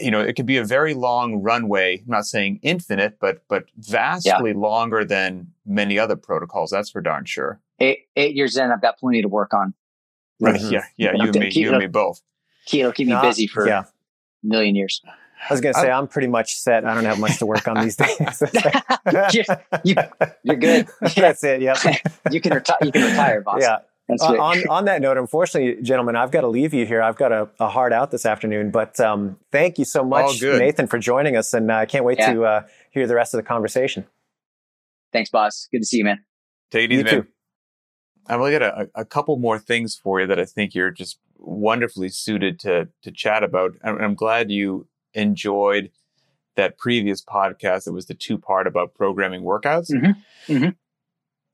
[0.00, 1.98] You know, it could be a very long runway.
[1.98, 6.70] I'm not saying infinite, but but vastly longer than many other protocols.
[6.70, 7.60] That's for darn sure.
[7.80, 9.74] eight, eight years in, I've got plenty to work on.
[10.40, 10.60] Right?
[10.60, 10.70] Mhm.
[10.72, 11.12] Yeah, yeah.
[11.14, 12.20] Yeah, You and me, keep you it and me both.
[12.72, 13.84] It'll keep me Nah, busy for yeah.
[13.84, 15.00] a million years.
[15.48, 16.84] I was going to say, I'm pretty much set.
[16.84, 18.18] I don't have much to work on these days.
[19.32, 19.44] you,
[19.84, 19.94] you,
[20.42, 20.88] you're good.
[21.16, 21.62] That's it.
[21.62, 21.78] Yep.
[22.32, 22.76] you can retire.
[22.82, 23.60] You can retire, boss.
[23.62, 23.78] Yeah.
[24.08, 27.02] That's Uh, on, on that note, unfortunately, gentlemen, I've got to leave you here.
[27.02, 30.40] I've got a, a hard out this afternoon, but um, thank you so much.
[30.42, 31.52] Nathan, for joining us.
[31.52, 32.32] And uh, I can't wait Yeah.
[32.32, 34.06] to uh, hear the rest of the conversation.
[35.12, 35.68] Thanks, boss.
[35.70, 36.24] Good to see you, man.
[36.70, 37.14] Take it easy, You man.
[37.22, 37.26] too.
[38.26, 41.18] I've only got a, a couple more things for you that I think you're just
[41.36, 43.72] wonderfully suited to to chat about.
[43.82, 45.90] And I'm glad you enjoyed
[46.56, 50.16] that previous podcast that was the two part about programming workouts Mhm.
[50.48, 50.76] Mhm.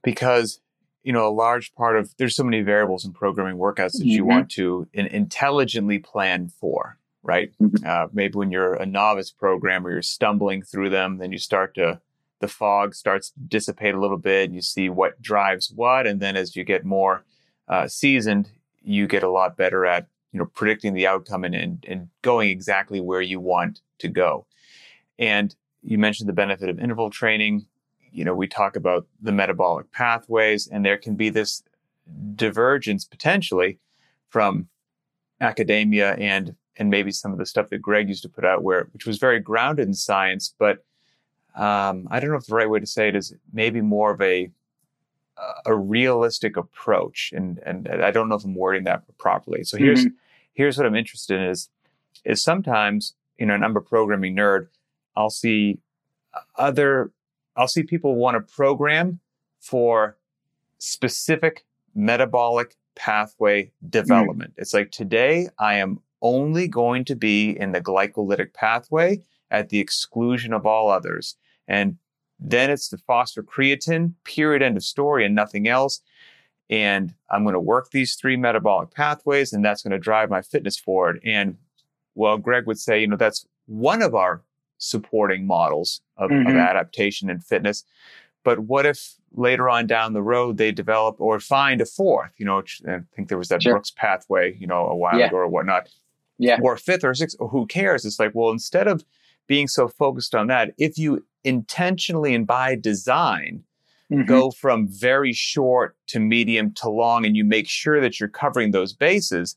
[0.03, 0.61] because
[1.05, 4.25] you know a large part of there's so many variables in programming workouts that you
[4.25, 4.29] Mhm.
[4.29, 7.85] want to in, intelligently plan for right Mhm.
[7.87, 12.01] uh, maybe when you're a novice programmer you're stumbling through them then you start to
[12.41, 16.21] the fog starts to dissipate a little bit and you see what drives what and
[16.21, 17.25] then as you get more
[17.69, 18.51] uh, seasoned
[18.83, 22.51] you get a lot better at you know predicting the outcome and, and, and going
[22.51, 24.45] exactly where you want to go
[25.19, 27.67] and you mentioned the benefit of interval training
[28.15, 31.63] you know we talk about the metabolic pathways and there can be this
[32.35, 33.79] divergence potentially
[34.29, 34.69] from
[35.41, 38.89] academia and and maybe some of the stuff that Greg used to put out, where
[38.93, 40.85] which was very grounded in science, but
[41.55, 44.21] um, I don't know if the right way to say it is maybe more of
[44.21, 44.51] a
[45.67, 49.65] a realistic approach, and and I don't know if I'm wording that properly.
[49.65, 50.15] So here's mm-hmm.
[50.53, 51.69] here's what I'm interested in is
[52.25, 54.69] is sometimes you know, and I'm a programming nerd.
[55.17, 55.79] I'll see
[56.57, 57.13] other
[57.57, 59.21] I'll see people want to program
[59.61, 60.17] for
[60.79, 64.53] specific metabolic pathway development.
[64.55, 64.59] Mm.
[64.59, 69.79] It's like today I am only going to be in the glycolytic pathway at the
[69.79, 71.37] exclusion of all others.
[71.69, 71.99] And
[72.41, 76.01] then it's the phosphocreatine, period, end of story, and nothing else.
[76.71, 80.43] And I'm going to work these three metabolic pathways, and that's going to drive my
[80.43, 81.21] fitness forward.
[81.25, 81.57] And
[82.15, 84.43] well, Greg would say, you know, that's one of our
[84.79, 86.49] supporting models of, mm-hmm.
[86.49, 87.85] of adaptation and fitness.
[88.43, 92.33] But what if later on down the road they develop or find a fourth?
[92.37, 93.73] You know, I think there was that sure.
[93.73, 95.29] Brooks pathway, you know, a while yeah.
[95.29, 95.89] ago or whatnot.
[96.39, 96.59] Yeah.
[96.63, 98.05] Or fifth or sixth, or who cares?
[98.05, 99.05] It's like, well, instead of
[99.47, 103.63] being so focused on that, if you intentionally and by design
[104.11, 104.25] mm-hmm.
[104.25, 108.73] go from very short to medium to long and you make sure that you're covering
[108.73, 109.57] those bases,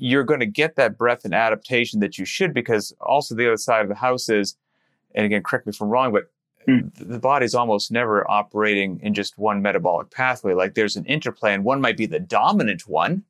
[0.00, 3.56] you're going to get that breadth and adaptation that you should because also the other
[3.58, 4.56] side of the house is,
[5.14, 6.30] and again, correct me if I'm wrong, but
[6.66, 6.90] mm.
[6.94, 10.54] the body's almost never operating in just one metabolic pathway.
[10.54, 13.24] Like there's an interplay and one might be the dominant one.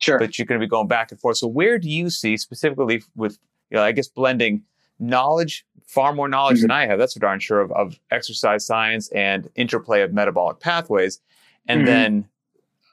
[0.00, 0.18] Sure.
[0.18, 1.38] But you're going to be going back and forth.
[1.38, 3.38] So where do you see specifically with,
[3.70, 4.64] you know, I guess blending
[4.98, 6.62] knowledge, far more knowledge mm-hmm.
[6.62, 6.98] than I have.
[6.98, 11.20] That's for darn sure of, of, exercise science and interplay of metabolic pathways.
[11.68, 11.86] And mm-hmm.
[11.86, 12.28] then,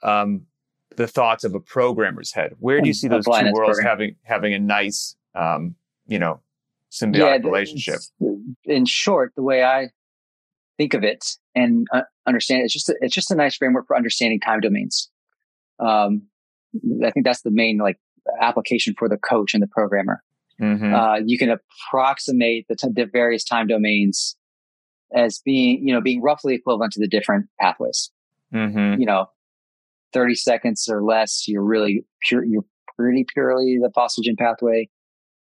[0.02, 0.46] um,
[0.96, 2.54] the thoughts of a programmer's head.
[2.58, 3.86] Where do you see those two worlds program.
[3.86, 5.74] having having a nice, um,
[6.06, 6.40] you know,
[6.90, 8.00] symbiotic yeah, relationship?
[8.64, 9.88] In short, the way I
[10.76, 11.24] think of it
[11.54, 14.60] and uh, understand it, it's just a, it's just a nice framework for understanding time
[14.60, 15.10] domains.
[15.78, 16.22] Um,
[17.04, 17.98] I think that's the main like
[18.40, 20.22] application for the coach and the programmer.
[20.60, 20.94] Mm-hmm.
[20.94, 24.36] Uh, you can approximate the, t- the various time domains
[25.14, 28.10] as being, you know, being roughly equivalent to the different pathways.
[28.54, 29.00] Mm-hmm.
[29.00, 29.26] You know,
[30.16, 32.64] 30 seconds or less, you're really pure, you're
[32.96, 34.88] pretty purely the phosphagen pathway.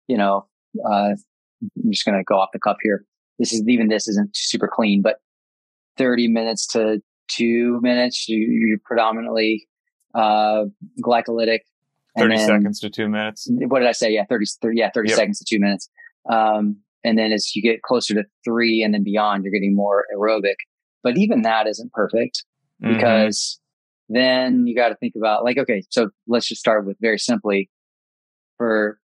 [0.08, 0.46] You know,
[0.84, 1.14] uh,
[1.62, 3.06] I'm just going to go off the cuff here.
[3.38, 5.16] This is even this isn't super clean, but
[5.96, 9.66] 30 minutes to two minutes, you, are predominantly,
[10.14, 10.64] uh,
[11.02, 11.60] glycolytic.
[12.18, 13.48] 30 then, seconds to two minutes.
[13.50, 14.10] What did I say?
[14.10, 14.26] Yeah.
[14.28, 15.16] 30, 30 yeah, 30 yep.
[15.16, 15.88] seconds to two minutes.
[16.30, 20.04] Um, and then as you get closer to three and then beyond, you're getting more
[20.14, 20.56] aerobic.
[21.02, 22.44] But even that isn't perfect
[22.82, 22.94] mm-hmm.
[22.94, 23.58] because
[24.08, 27.70] then you got to think about like, okay, so let's just start with very simply
[28.56, 28.98] for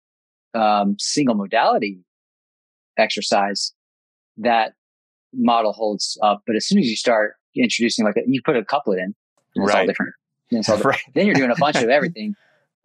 [0.55, 2.01] um, single modality
[2.99, 3.73] exercise,
[4.39, 4.73] that
[5.33, 6.43] model holds up.
[6.47, 9.15] But as soon as you start introducing like a, you put a couplet in,
[9.55, 9.81] it's right.
[9.81, 10.15] all different.
[10.51, 10.97] It's all different.
[11.07, 11.15] right.
[11.15, 12.35] Then you're doing a bunch of everything.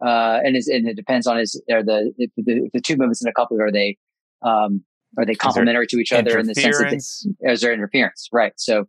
[0.04, 3.32] Uh, and, and it depends on is are the, the, the two movements in a
[3.32, 3.96] couplet are they
[4.42, 4.82] um,
[5.18, 8.52] are they complementary to each other in the sense that they, is there interference right
[8.56, 8.86] so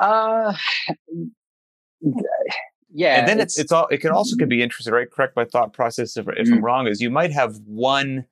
[0.00, 0.52] uh
[2.92, 5.34] yeah and then it's, it's, it's all it can also can be interesting right correct
[5.36, 6.54] my thought process if, if mm-hmm.
[6.54, 8.26] i'm wrong is you might have one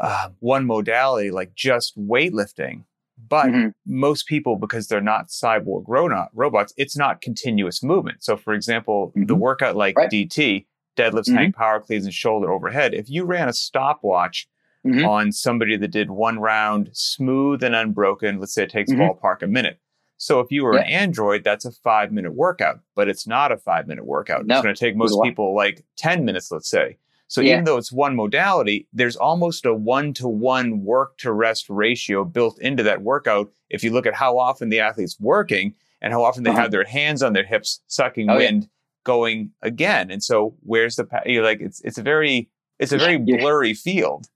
[0.00, 2.84] uh, one modality like just weightlifting
[3.28, 3.68] but mm-hmm.
[3.86, 5.84] most people because they're not cyborg
[6.32, 9.26] robots it's not continuous movement so for example mm-hmm.
[9.26, 10.10] the workout like right.
[10.10, 11.36] dt deadlifts mm-hmm.
[11.36, 14.48] hang power cleans and shoulder overhead if you ran a stopwatch
[14.86, 15.04] mm-hmm.
[15.04, 19.02] on somebody that did one round smooth and unbroken let's say it takes mm-hmm.
[19.02, 19.78] ballpark a minute
[20.20, 20.82] so if you were yeah.
[20.82, 24.44] an Android, that's a five minute workout, but it's not a five minute workout.
[24.44, 24.56] No.
[24.56, 26.98] It's going to take most people like 10 minutes, let's say.
[27.26, 27.54] So yeah.
[27.54, 32.26] even though it's one modality, there's almost a one to one work to rest ratio
[32.26, 33.50] built into that workout.
[33.70, 36.60] If you look at how often the athlete's working and how often they uh-huh.
[36.60, 38.68] have their hands on their hips sucking oh, wind yeah.
[39.04, 40.10] going again.
[40.10, 44.26] And so where's the, you're like, it's, it's a very, it's a very blurry field.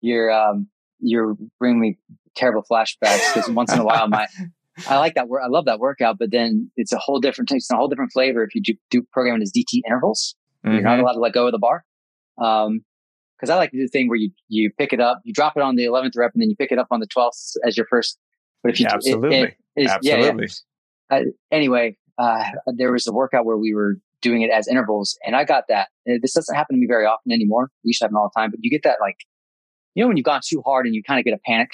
[0.00, 0.68] You're, um,
[1.00, 1.98] you're bringing me
[2.36, 4.28] terrible flashbacks because once in a while my
[4.88, 5.42] I like that work.
[5.44, 8.44] I love that workout, but then it's a whole different taste, a whole different flavor
[8.44, 10.34] if you do, do programming as DT intervals.
[10.64, 10.74] Mm-hmm.
[10.74, 11.02] You're not mm-hmm.
[11.02, 11.84] allowed to let go of the bar.
[12.38, 12.80] Um,
[13.40, 15.54] cause I like to do the thing where you, you pick it up, you drop
[15.56, 17.76] it on the 11th rep and then you pick it up on the 12th as
[17.76, 18.18] your first.
[18.62, 19.36] But if you, yeah, absolutely.
[19.36, 20.48] It, it is, absolutely.
[21.10, 21.18] Yeah, yeah.
[21.18, 25.36] Uh, anyway, uh, there was a workout where we were doing it as intervals and
[25.36, 25.88] I got that.
[26.04, 27.70] This doesn't happen to me very often anymore.
[27.84, 29.16] We used to happen all the time, but you get that like,
[29.94, 31.70] you know, when you've gone too hard and you kind of get a panic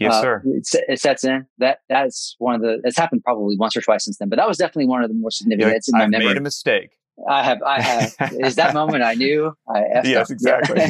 [0.00, 0.42] Yes, uh, sir.
[0.46, 1.46] It, it, sets in.
[1.58, 2.80] That that is one of the.
[2.84, 5.14] It's happened probably once or twice since then, but that was definitely one of the
[5.14, 5.76] more significant.
[5.76, 6.28] it's in my I've memory.
[6.28, 6.96] made a mistake.
[7.28, 7.62] I have.
[7.62, 8.14] I have.
[8.40, 9.52] is that moment I knew?
[9.68, 10.30] I yes, up.
[10.34, 10.82] exactly.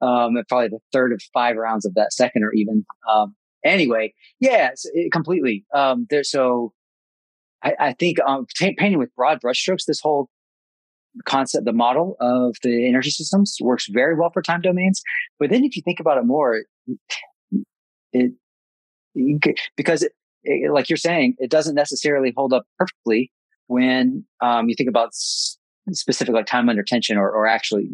[0.00, 2.86] um, probably the third of five rounds of that second, or even.
[3.06, 5.66] Um, anyway, yeah, it, completely.
[5.74, 6.24] Um, there.
[6.24, 6.72] So
[7.62, 10.30] I, I think um, t- painting with broad brushstrokes, this whole
[11.26, 15.02] concept, the model of the energy systems works very well for time domains.
[15.38, 16.62] But then if you think about it more,
[18.12, 18.32] it,
[19.76, 20.12] because it,
[20.44, 23.32] it, like you're saying, it doesn't necessarily hold up perfectly
[23.66, 25.58] when um, you think about s-
[25.90, 27.88] specific like time under tension or, or actually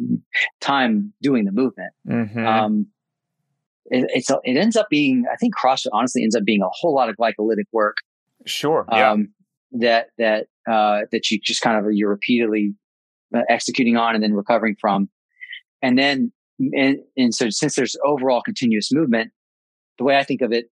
[0.61, 1.93] time doing the movement.
[2.09, 2.47] Mm-hmm.
[2.47, 2.87] Um,
[3.87, 6.95] it, it's it ends up being I think CrossFit honestly ends up being a whole
[6.95, 7.97] lot of glycolytic work.
[8.47, 8.87] Sure.
[8.91, 9.13] Yeah.
[9.13, 9.29] Um,
[9.73, 12.75] that that uh, that you just kind of you're repeatedly
[13.35, 15.09] uh, executing on and then recovering from,
[15.81, 19.33] and then and, and so since there's overall continuous movement,
[19.99, 20.67] the way I think of it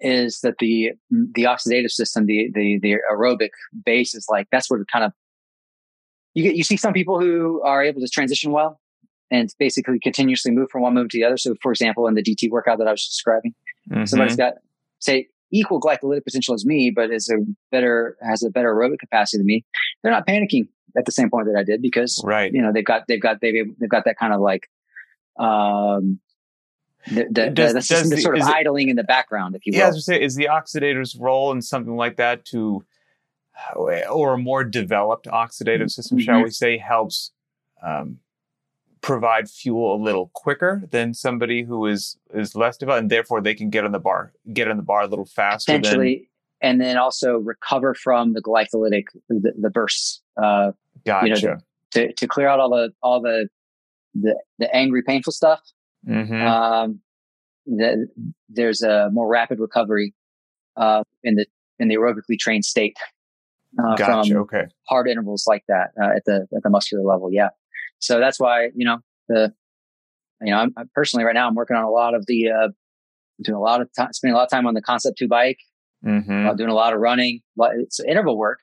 [0.00, 3.50] is that the the oxidative system, the the the aerobic
[3.84, 5.12] base is like that's where it kind of
[6.34, 8.80] you get you see some people who are able to transition well
[9.30, 11.36] and basically continuously move from one move to the other.
[11.36, 13.54] So, for example, in the DT workout that I was describing,
[13.90, 14.08] Mhm.
[14.08, 14.54] somebody's got
[15.00, 17.36] say equal glycolytic potential as me, but is a
[17.70, 19.64] better has a better aerobic capacity than me.
[20.02, 22.52] They're not panicking at the same point that I did because Right.
[22.52, 24.68] you know they've got they've got they've they've got that kind of like
[25.38, 26.20] um
[27.06, 29.66] the the, Does- the, does the- sort of is it- idling in the background, if
[29.66, 29.78] you will.
[29.78, 32.84] Yeah, I was gonna say, is the oxidator's role in something like that to,
[33.76, 37.32] or a more developed oxidative system, shall we say, helps
[37.82, 38.18] um,
[39.00, 43.54] provide fuel a little quicker than somebody who is is less developed, and therefore they
[43.54, 45.72] can get on the bar, get on the bar a little faster.
[45.78, 46.26] Than,
[46.62, 50.22] and then also recover from the glycolytic the, the bursts.
[50.36, 50.72] Uh,
[51.06, 51.26] gotcha.
[51.26, 51.58] you know,
[51.92, 53.48] to to clear out all the all the
[54.14, 55.60] the, the angry, painful stuff.
[56.06, 57.00] Hmm Um,
[57.66, 58.08] the,
[58.48, 60.14] there's a more rapid recovery
[60.76, 61.46] uh, in the
[61.78, 62.96] in the aerobically trained state
[63.78, 64.04] uh, gotcha.
[64.04, 64.64] from Okay.
[64.88, 67.30] hard intervals like that uh, at the at the muscular level.
[67.32, 67.48] Yeah,
[67.98, 68.98] so that's why you know
[69.28, 69.52] the
[70.42, 72.68] you know I'm, I'm personally right now I'm working on a lot of the uh,
[73.42, 75.58] doing a lot of time spending a lot of time on the concept two bike
[76.02, 77.40] hmm uh, doing a lot of running.
[77.58, 78.60] It's interval work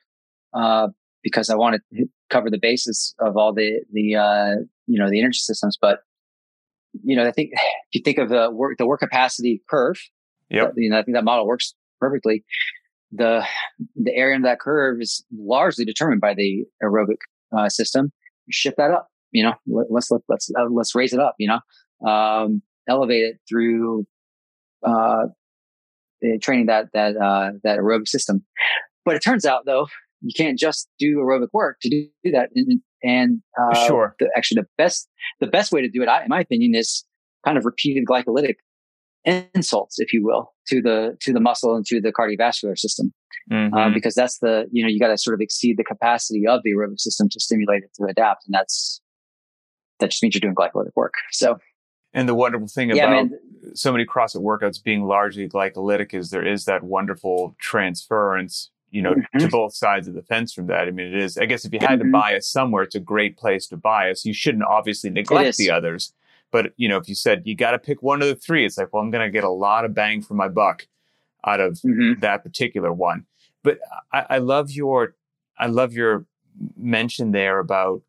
[0.54, 0.88] uh,
[1.22, 4.54] because I want to cover the basis of all the the uh,
[4.86, 5.78] you know the energy systems.
[5.80, 6.00] But
[7.04, 7.60] you know, I think if
[7.94, 9.98] you think of the work the work capacity curve,
[10.50, 10.74] Yep.
[10.76, 12.44] you know, I think that model works perfectly.
[13.12, 13.44] The
[13.96, 17.18] the area of that curve is largely determined by the aerobic
[17.56, 18.12] uh, system.
[18.50, 19.08] Shift that up.
[19.30, 21.34] You know, let, let's let, let's uh, let's raise it up.
[21.38, 24.06] You know, um, elevate it through
[24.86, 25.26] uh,
[26.24, 28.44] uh, training that that uh, that aerobic system.
[29.04, 29.88] But it turns out though,
[30.20, 32.50] you can't just do aerobic work to do, do that.
[32.54, 34.14] And, and uh, Sure.
[34.18, 35.08] the, actually, the best
[35.40, 37.04] the best way to do it, I, in my opinion, is
[37.44, 38.56] kind of repeated glycolytic
[39.24, 43.12] insults, if you will, to the to the muscle and to the cardiovascular system,
[43.50, 43.74] Mhm.
[43.76, 46.60] uh, because that's the you know you got to sort of exceed the capacity of
[46.64, 49.00] the aerobic system to stimulate it to adapt, and that's
[50.00, 51.14] that just means you're doing glycolytic work.
[51.32, 51.58] So
[52.14, 53.38] and the wonderful thing yeah, about man,
[53.74, 59.14] so many CrossFit workouts being largely glycolytic is there is that wonderful transference, you know,
[59.14, 59.50] to Mhm.
[59.50, 60.88] both sides of the fence from that.
[60.88, 62.12] I mean, it is, I guess if you had to Mhm.
[62.12, 64.24] bias somewhere, it's a great place to bias.
[64.24, 66.12] You shouldn't obviously neglect the others.
[66.50, 68.78] But, you know, if you said you got to pick one of the three, it's
[68.78, 70.86] like, well, I'm going to get a lot of bang for my buck
[71.44, 72.20] out of Mhm.
[72.20, 73.26] that particular one.
[73.62, 73.78] But
[74.12, 75.14] I, I love your,
[75.58, 76.24] I love your
[76.76, 78.02] mention there about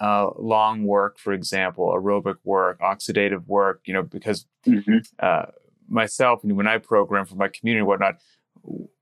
[0.00, 5.06] uh, long work, for example, aerobic work, oxidative work, you know, because Mhm.
[5.18, 5.46] uh,
[5.88, 8.16] myself and when I program for my community and whatnot,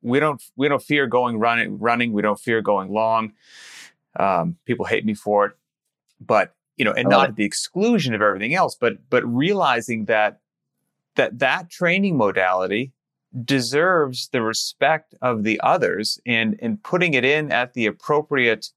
[0.03, 2.13] we don't we don't fear going running running.
[2.13, 3.33] We don't fear going long.
[4.19, 5.53] Um, people hate me for it,
[6.21, 7.29] but you know, and not it.
[7.31, 10.41] at the exclusion of everything else, but but realizing that
[11.17, 12.93] that that training modality
[13.45, 18.71] deserves the respect of the others and and putting it in at the appropriate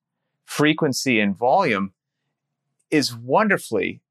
[0.46, 1.94] frequency and volume
[2.90, 4.02] is wonderfully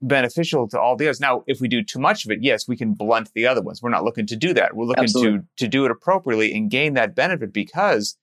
[0.00, 1.20] beneficial to all the others.
[1.20, 3.82] Now, if we do too much of it, yes, we can blunt the other ones.
[3.82, 4.76] We're not looking to do that.
[4.76, 5.40] We're looking Absolutely.
[5.40, 8.16] to to do it appropriately and gain that benefit because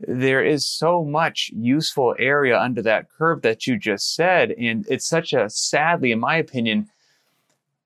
[0.00, 4.52] there is so much useful area under that curve that you just said.
[4.52, 6.88] And it's such a sadly, in my opinion,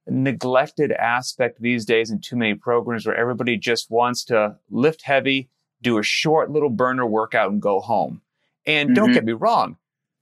[0.06, 5.48] neglected aspect these days in too many programs where everybody just wants to lift heavy,
[5.80, 8.20] do a short little burner workout and go home.
[8.66, 9.14] And don't Mhm.
[9.14, 9.76] get me wrong,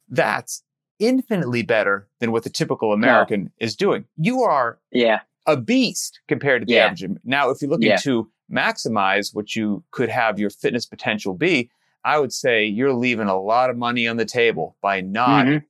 [0.08, 0.62] that's
[1.00, 4.04] infinitely better than what the typical American is doing.
[4.16, 6.84] You are yeah, a beast compared to the Yeah.
[6.86, 7.04] average.
[7.24, 7.96] Now, if you're looking Yeah.
[7.98, 11.70] to maximize what you could have your fitness potential be,
[12.04, 15.64] I would say you're leaving a lot of money on the table by not Mhm.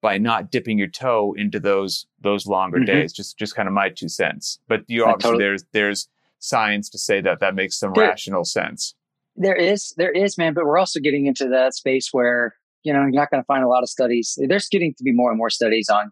[0.00, 2.86] by not dipping your toe into those those longer Mhm.
[2.86, 3.12] days.
[3.12, 4.60] Just just kind of my two cents.
[4.68, 6.08] But you obviously totally- there's there's
[6.38, 8.94] science to say that that makes some There- rational sense.
[9.34, 12.54] There is, there is, man, but we're also getting into that space where
[12.88, 14.38] you know you're not going to find a lot of studies.
[14.48, 16.10] There's getting to be more and more studies on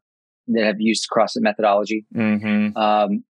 [0.49, 2.77] that have used CrossFit methodology, Mm-hmm.
[2.77, 3.25] um,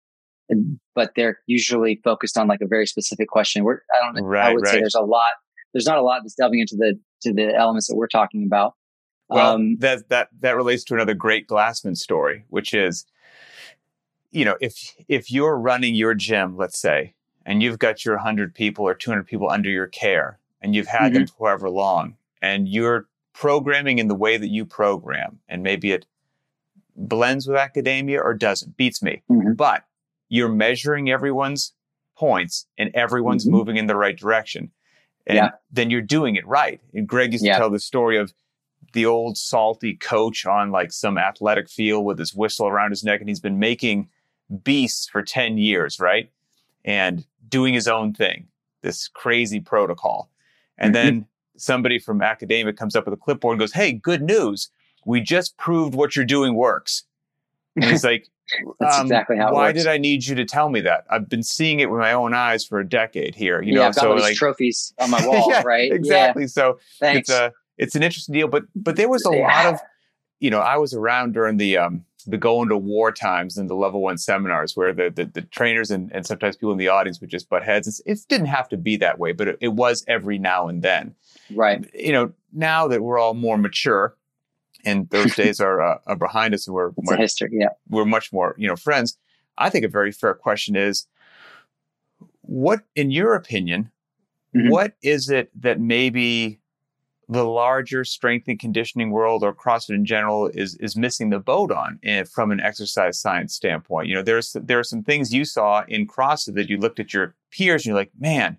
[0.96, 3.62] but they're usually focused on like a very specific question.
[3.62, 5.30] Where I don't, I Right, would say there's a lot.
[5.72, 8.74] there's not a lot that's delving into the to the elements that we're talking about.
[9.28, 13.06] Well, um, that that that relates to another great Glassman story, which is,
[14.32, 18.56] you know, if if you're running your gym, let's say, and you've got your 100
[18.56, 21.14] people or 200 people under your care, and you've had mm-hmm.
[21.14, 25.92] them for however long, and you're programming in the way that you program, and maybe
[25.92, 26.06] it
[26.96, 29.52] blends with academia or doesn't, beats me, mm-hmm.
[29.52, 29.84] but
[30.30, 31.74] you're measuring everyone's
[32.16, 33.56] points and everyone's mm-hmm.
[33.56, 34.70] moving in the right direction.
[35.26, 35.50] And yeah.
[35.70, 36.80] then you're doing it right.
[36.94, 37.54] And Greg used yeah.
[37.54, 38.32] to tell the story of
[38.94, 43.20] the old salty coach on like some athletic field with his whistle around his neck
[43.20, 44.08] and he's been making
[44.62, 46.30] beasts for 10 years, right?
[46.86, 48.46] And doing his own thing,
[48.80, 50.30] this crazy protocol.
[50.78, 51.04] And mm-hmm.
[51.04, 51.26] then
[51.56, 54.70] somebody from academia comes up with a clipboard and goes, Hey, good news.
[55.04, 57.04] We just proved what you're doing works.
[57.76, 58.28] And he's like,
[58.80, 59.52] That's um, exactly how.
[59.52, 61.04] Why did I need you to tell me that?
[61.10, 63.60] I've been seeing it with my own eyes for a decade here.
[63.60, 65.90] You yeah, know, I've got so all like trophies on my wall, yeah, right?
[65.92, 66.44] Exactly.
[66.44, 66.48] Yeah.
[66.48, 67.28] So Thanks.
[67.28, 68.48] it's a it's an interesting deal.
[68.48, 69.80] But but there was a lot of,
[70.38, 73.74] you know, I was around during the um the going to war times and the
[73.74, 77.20] level one seminars where the the, the trainers and, and sometimes people in the audience
[77.20, 77.86] would just butt heads.
[77.88, 80.82] It's, it didn't have to be that way, but it, it was every now and
[80.82, 81.14] then.
[81.54, 81.88] Right.
[81.94, 84.16] You know, now that we're all more mature
[84.86, 88.04] and those days are, uh, are behind us and we're it's much, history yeah we're
[88.04, 89.18] much more you know friends
[89.58, 91.06] i think a very fair question is
[92.42, 93.90] what in your opinion
[94.54, 94.70] mm-hmm.
[94.70, 96.60] what is it that maybe
[97.28, 101.72] the larger strength and conditioning world or CrossFit in general is is missing the boat
[101.72, 104.08] on eh, from an exercise science standpoint.
[104.08, 107.12] You know, there's there are some things you saw in CrossFit that you looked at
[107.12, 108.58] your peers and you're like, man,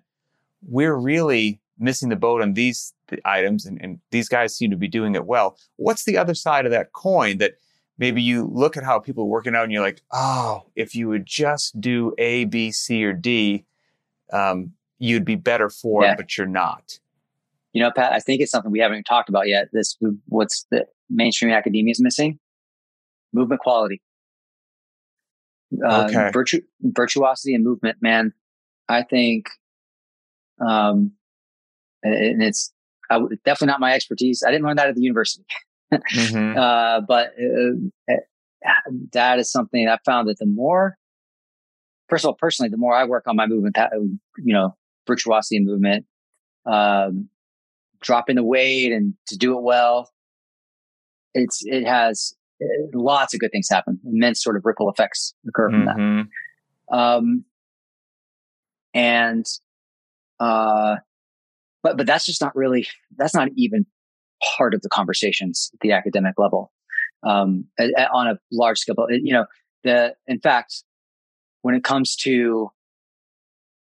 [0.62, 2.92] we're really missing the boat on these
[3.24, 5.56] items and, and these guys seem to be doing it well.
[5.76, 7.54] What's the other side of that coin that
[7.98, 11.08] maybe you look at how people are working out and you're like, oh, if you
[11.08, 13.64] would just do A, B, C, or D,
[14.32, 16.12] um, you'd be better for yeah.
[16.12, 16.98] it, but you're not.
[17.78, 19.68] You know, Pat, I think it's something we haven't even talked about yet.
[19.72, 22.40] This what's the mainstream academia is missing?
[23.32, 24.02] Movement quality.
[25.86, 26.30] Uh, okay.
[26.32, 28.32] Virtu- virtuosity and movement, man.
[28.88, 29.46] I think,
[30.60, 31.12] um,
[32.02, 32.72] and it's
[33.12, 34.42] I, definitely not my expertise.
[34.44, 35.44] I didn't learn that at the university,
[35.94, 36.58] mm-hmm.
[36.58, 38.72] uh, but uh, uh,
[39.12, 40.96] that is something I found that the more,
[42.08, 43.76] first of all, personally, the more I work on my movement,
[44.36, 44.74] you know,
[45.06, 46.06] virtuosity and movement,
[46.66, 47.28] um,
[48.00, 50.10] dropping the weight and to do it well,
[51.34, 54.00] it's it has uh, lots of good things happen.
[54.04, 56.22] Immense sort of ripple effects occur from mm-hmm.
[56.90, 56.96] that.
[56.96, 57.44] Um,
[58.94, 59.46] and
[60.40, 60.96] uh,
[61.82, 62.86] but but that's just not really
[63.16, 63.86] that's not even
[64.56, 66.72] part of the conversations at the academic level
[67.22, 67.66] um,
[68.12, 68.94] on a large scale.
[69.10, 69.46] You know,
[69.84, 70.84] the in fact,
[71.62, 72.70] when it comes to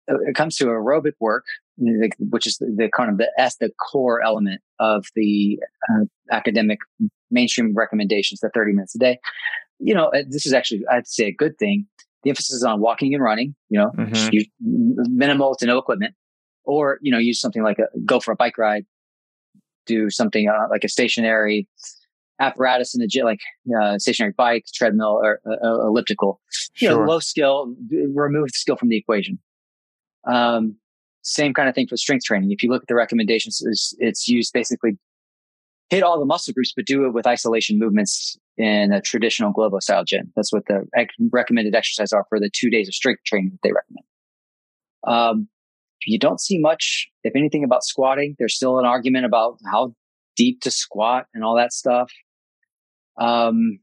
[0.09, 1.45] it comes to aerobic work,
[1.79, 5.59] which is the, kind of the S, the core element of the
[5.91, 6.79] uh, academic
[7.31, 9.19] mainstream recommendations, the 30 minutes a day.
[9.79, 11.87] You know, uh, this is actually, I'd say, a good thing.
[12.23, 15.17] The emphasis is on walking and running, you know, mm-hmm.
[15.17, 16.15] minimal to no equipment
[16.67, 18.85] or you know use something like a go for a bike ride
[19.87, 21.67] do something uh, like a stationary
[22.41, 23.41] apparatus in the gym like
[23.81, 26.41] uh, stationary bike treadmill or uh, uh elliptical
[26.77, 26.99] you sure.
[26.99, 27.75] know low skill
[28.15, 29.39] remove the skill from the equation
[30.27, 30.77] um,
[31.27, 34.29] same kind of thing for strength training if you look at the recommendations it's, it's
[34.29, 34.99] used basically
[35.91, 39.79] hit all the muscle groups but do it with isolation movements in a traditional globo
[39.79, 40.87] style gym that's what the
[41.33, 44.05] recommended exercise are for the two days of strength training that they recommend
[45.07, 45.49] um,
[46.05, 48.37] you don't see much, if anything, about squatting.
[48.39, 49.95] There's still an argument about how
[50.37, 52.11] deep to squat and all that stuff.
[53.19, 53.79] Um,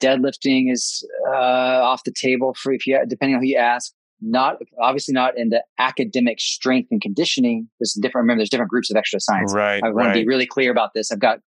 [0.00, 3.92] deadlifting is uh, off the table for if you depending on who you ask.
[4.26, 7.68] Not obviously not in the academic strength and conditioning.
[7.78, 8.24] There's different.
[8.24, 9.54] Remember, there's different groups of exercise science.
[9.54, 9.82] Right.
[9.82, 10.14] I want right.
[10.14, 11.12] to be really clear about this.
[11.12, 11.40] I've got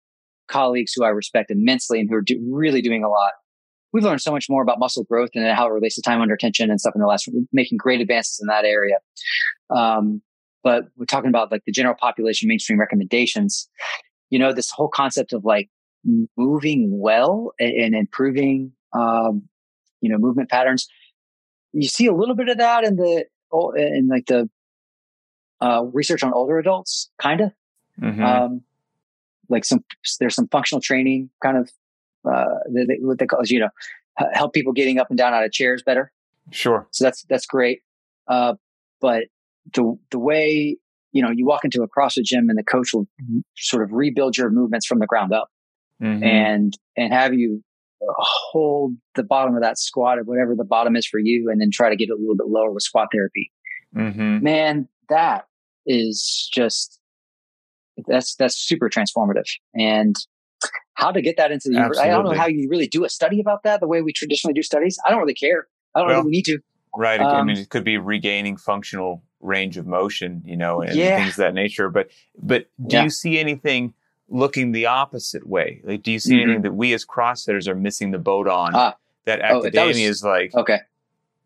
[0.48, 3.32] colleagues who I respect immensely and who are do, really doing a lot
[3.94, 6.38] we've learned so much more about muscle growth and how it relates to time under
[6.38, 8.98] tension and stuff in the last, making great advances in that area.
[9.70, 10.22] Um,
[10.64, 13.70] but we're talking about like the general population mainstream recommendations.
[14.30, 15.70] You know, this whole concept of like
[16.38, 19.44] moving well and, and improving, um,
[20.02, 20.88] you know, movement patterns.
[21.74, 23.26] You see a little bit of that in the,
[23.76, 24.50] in like the,
[25.62, 27.52] uh, research on older adults, kind of.
[28.02, 28.24] Mm-hmm.
[28.24, 28.62] Um,
[29.50, 29.84] like some,
[30.20, 31.72] there's some functional training kind of
[32.30, 33.70] uh, they, what they call is, you know,
[34.34, 36.12] help people getting up and down out of chairs better.
[36.52, 36.88] Sure.
[36.92, 37.82] So that's, that's great.
[38.28, 38.56] Uh,
[39.00, 39.26] but
[39.74, 40.78] the, the way,
[41.12, 43.08] you know, you walk into a CrossFit gym and the coach will
[43.56, 45.50] sort of rebuild your movements from the ground up
[46.02, 46.24] mm-hmm.
[46.24, 47.64] and, and have you
[48.18, 51.70] hold the bottom of that squat or whatever the bottom is for you and then
[51.72, 53.52] try to get it a little bit lower with squat therapy.
[53.96, 54.44] Mm-hmm.
[54.44, 55.46] Man, that
[55.86, 57.00] is just
[58.08, 59.48] that's that's super transformative.
[59.74, 60.16] And
[60.94, 63.10] how to get that into the universe, I don't know how you really do a
[63.10, 64.98] study about that the way we traditionally do studies.
[65.06, 65.68] I don't really care.
[65.96, 66.60] I don't well, really need to.
[66.96, 67.20] Right.
[67.20, 71.18] Um, I mean, it could be regaining functional range of motion, you know, and yeah.
[71.18, 71.90] things of that nature.
[71.90, 72.10] But
[72.42, 73.04] but do yeah.
[73.04, 73.94] you see anything
[74.30, 75.82] looking the opposite way?
[75.84, 76.44] Like, do you see mm-hmm.
[76.44, 78.76] anything that we as CrossFitters are missing the boat on?
[78.76, 78.94] Uh,
[79.26, 80.80] that academia oh, that was, is like, okay,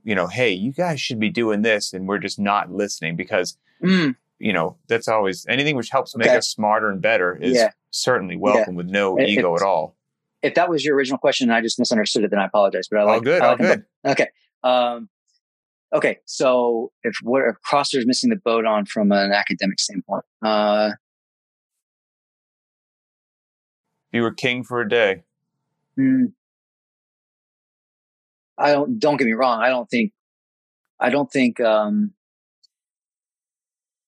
[0.04, 3.58] you know, hey, you guys should be doing this, and we're just not listening because,
[3.84, 4.16] mm.
[4.40, 6.38] you know, that's always anything which helps make okay.
[6.38, 7.72] us smarter and better is yeah.
[7.90, 8.78] certainly welcome yeah.
[8.78, 9.96] with no if, ego at all.
[10.42, 12.88] If that was your original question and I just misunderstood it, then I apologize.
[12.88, 13.86] But I like, all good, I like all good.
[14.06, 14.28] Okay.
[14.64, 15.10] Um,
[15.94, 16.20] okay.
[16.26, 20.92] So if what if CrossFit is missing the boat on from an academic standpoint, uh,
[24.12, 25.24] you were king for a day.
[26.00, 26.34] Mm,
[28.58, 29.62] I don't don't get me wrong.
[29.62, 30.14] I don't think
[31.00, 32.12] I don't think um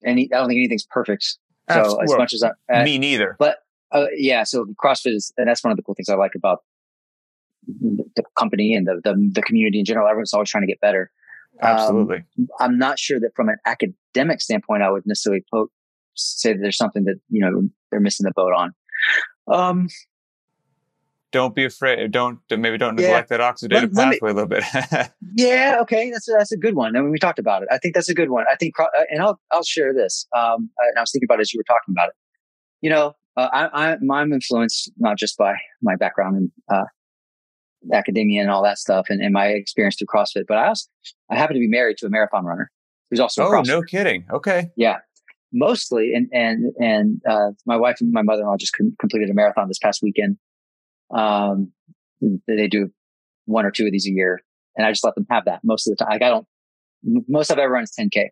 [0.05, 1.37] any I don't think anything's perfect.
[1.69, 2.03] So Absolutely.
[2.03, 3.35] as much as I, uh, me neither.
[3.39, 3.57] But
[3.91, 6.59] uh, yeah, so CrossFit is, and that's one of the cool things I like about
[7.67, 10.07] the company and the, the, the community in general.
[10.07, 11.11] Everyone's always trying to get better.
[11.61, 12.17] Absolutely.
[12.37, 15.71] Um, I'm not sure that from an academic standpoint, I would necessarily po-
[16.15, 18.73] say that there's something that you know they're missing the boat on.
[19.47, 19.87] Um,
[21.31, 22.11] don't be afraid.
[22.11, 23.37] Don't maybe don't neglect yeah.
[23.37, 25.11] that oxidative let, pathway let me, a little bit.
[25.35, 26.95] yeah, okay, that's a, that's a good one.
[26.95, 27.67] I mean, we talked about it.
[27.71, 28.45] I think that's a good one.
[28.49, 30.27] I think, uh, and I'll I'll share this.
[30.35, 32.15] Um, and I was thinking about it as you were talking about it.
[32.81, 36.85] You know, uh, I, I I'm influenced not just by my background in uh,
[37.93, 40.89] academia and all that stuff, and, and my experience through CrossFit, but I also
[41.29, 42.71] I happen to be married to a marathon runner
[43.09, 44.97] who's also oh no kidding okay yeah
[45.53, 49.79] mostly and and and uh, my wife and my mother-in-law just completed a marathon this
[49.79, 50.37] past weekend
[51.13, 51.71] um,
[52.47, 52.89] they do
[53.45, 54.41] one or two of these a year,
[54.75, 56.13] and I just let them have that most of the time.
[56.13, 56.47] Like I don't.
[57.27, 58.29] Most I've ever run is 10k.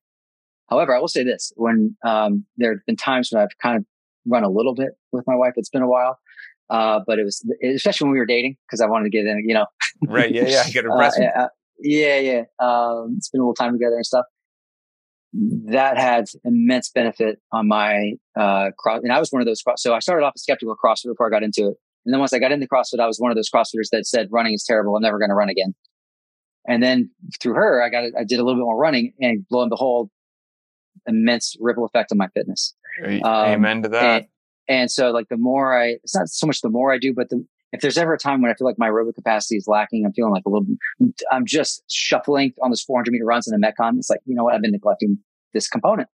[0.69, 3.85] However, I will say this: when um, there have been times when I've kind of
[4.25, 5.53] run a little bit with my wife.
[5.55, 6.19] It's been a while,
[6.69, 9.43] uh, but it was especially when we were dating because I wanted to get in.
[9.47, 9.65] You know,
[10.07, 10.33] right?
[10.33, 10.63] Yeah, yeah.
[10.65, 11.19] I get impressed.
[11.37, 11.49] uh,
[11.79, 12.43] yeah, yeah.
[12.59, 14.25] Um, spend a little time together and stuff.
[15.65, 19.81] That had immense benefit on my uh, cross, and I was one of those cross.
[19.81, 22.33] So I started off a skeptical CrossFit before I got into it, and then once
[22.33, 24.95] I got into CrossFit, I was one of those CrossFitters that said running is terrible.
[24.95, 25.73] I'm never going to run again.
[26.67, 27.09] And then
[27.41, 30.09] through her, I got I did a little bit more running, and lo and behold,
[31.07, 32.75] immense ripple effect on my fitness.
[33.03, 34.03] Um, Amen to that.
[34.05, 34.27] And,
[34.67, 37.29] and, so, like the more I, it's not so much the more I do, but
[37.29, 40.05] the, if there's ever a time when I feel like my aerobic capacity is lacking,
[40.05, 40.67] I'm feeling like a little,
[41.31, 43.97] I'm just shuffling on those 400 meter runs in a Metcon.
[43.97, 44.53] It's like, you know what?
[44.53, 45.17] I've been neglecting
[45.53, 46.07] this component.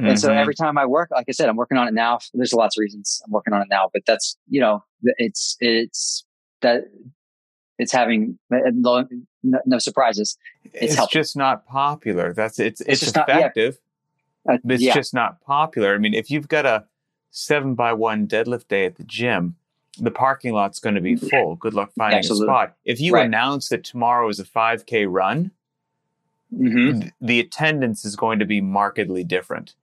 [0.00, 0.10] Mm-hmm.
[0.10, 0.38] And so mm-hmm.
[0.38, 2.18] every time I work, like I said, I'm working on it now.
[2.34, 4.82] There's lots of reasons I'm working on it now, but that's, you know,
[5.18, 6.24] it's, it's
[6.62, 6.84] that
[7.78, 9.06] it's having no,
[9.42, 10.36] no surprises.
[10.64, 12.32] It's, it's just not popular.
[12.32, 13.78] That's it's, it's, it's effective.
[14.46, 14.70] Not, yeah.
[14.70, 14.94] uh, it's yeah.
[14.94, 15.94] just not popular.
[15.94, 16.86] I mean, if you've got a
[17.30, 19.56] seven by one deadlift day at the gym,
[19.98, 21.56] the parking lot's going to be full.
[21.56, 22.46] Good luck finding Absolutely.
[22.46, 22.76] a spot.
[22.84, 23.26] If you right.
[23.26, 25.50] announce that tomorrow is a 5K run,
[26.52, 27.08] mm-hmm.
[27.20, 29.74] the attendance is going to be markedly different.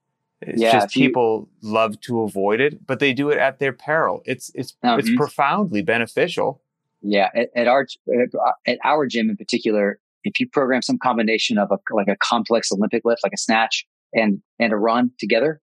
[0.42, 3.74] It's yeah, just people you, love to avoid it, but they do it at their
[3.74, 4.24] peril.
[4.26, 5.00] It's it's mm-hmm.
[5.00, 6.62] it's profoundly beneficial.
[7.02, 7.86] Yeah, at, at, our
[8.66, 12.72] at our gym in particular, if you program some combination of a like a complex
[12.72, 15.60] Olympic lift, like a snatch and and a run together,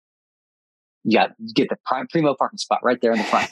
[1.07, 3.51] yeah, you get the prime primo parking spot right there in the front.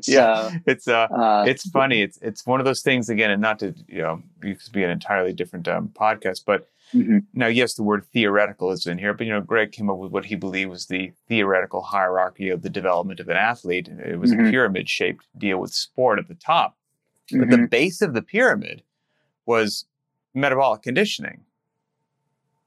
[0.04, 2.02] so, yeah, it's uh, uh, it's funny.
[2.02, 4.84] It's it's one of those things again, and not to you know it could be
[4.84, 7.18] an entirely different um, podcast, but mm-hmm.
[7.34, 10.12] now yes, the word theoretical is in here, but you know, Greg came up with
[10.12, 13.88] what he believed was the theoretical hierarchy of the development of an athlete.
[13.88, 14.46] It was mm-hmm.
[14.46, 16.76] a pyramid shaped deal with sport at the top,
[17.32, 17.40] mm-hmm.
[17.40, 17.66] but the mm-hmm.
[17.66, 18.84] base of the pyramid
[19.46, 19.84] was
[20.32, 21.40] metabolic conditioning.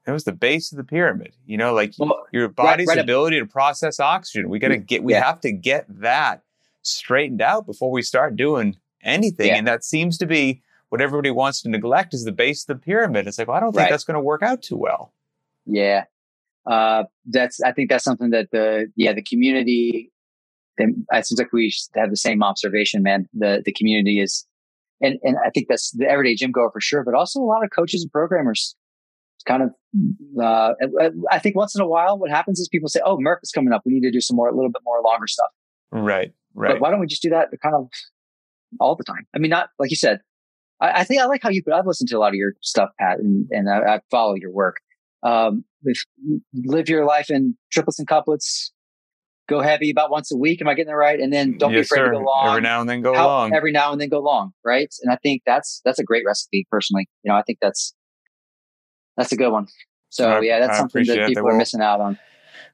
[0.06, 1.34] It was the base of the pyramid.
[1.46, 3.46] You know, like well, your body's right, right ability up.
[3.46, 4.48] to process oxygen.
[4.48, 5.24] We got to get, we yeah.
[5.24, 6.42] have to get that
[6.82, 9.46] straightened out before we start doing anything.
[9.46, 9.56] Yeah.
[9.56, 12.84] And that seems to be what everybody wants to neglect is the base of the
[12.84, 13.26] pyramid.
[13.26, 13.90] It's like, well, I don't think right.
[13.90, 15.12] that's going to work out too well.
[15.64, 16.04] Yeah.
[16.66, 20.12] Uh, that's, I think that's something that the, yeah, the community,
[20.78, 23.28] it seems like we have the same observation, man.
[23.32, 24.46] The, the community is,
[25.00, 27.64] and, and I think that's the everyday gym goer for sure, but also a lot
[27.64, 28.76] of coaches and programmers
[29.42, 29.70] kind of
[30.40, 30.72] uh,
[31.30, 33.72] I think once in a while, what happens is people say, "Oh, Murph is coming
[33.72, 33.82] up.
[33.84, 35.50] We need to do some more, a little bit more longer stuff."
[35.90, 36.72] Right, right.
[36.72, 37.88] But why don't we just do that kind of
[38.80, 39.26] all the time?
[39.34, 40.20] I mean, not like you said.
[40.80, 41.62] I, I think I like how you.
[41.72, 44.50] I've listened to a lot of your stuff, Pat, and and I, I follow your
[44.50, 44.76] work.
[45.22, 46.02] Um, if,
[46.54, 48.72] live your life in triplets and couplets.
[49.48, 50.62] Go heavy about once a week.
[50.62, 51.18] Am I getting it right?
[51.18, 52.12] And then don't yes, be afraid sir.
[52.12, 52.48] to go long.
[52.48, 53.52] Every now and then go how, long.
[53.52, 54.52] Every now and then go long.
[54.64, 54.88] Right.
[55.02, 56.64] And I think that's that's a great recipe.
[56.70, 57.92] Personally, you know, I think that's
[59.16, 59.68] that's a good one.
[60.08, 61.50] So I, yeah, that's I something that people that.
[61.50, 62.18] are missing out on.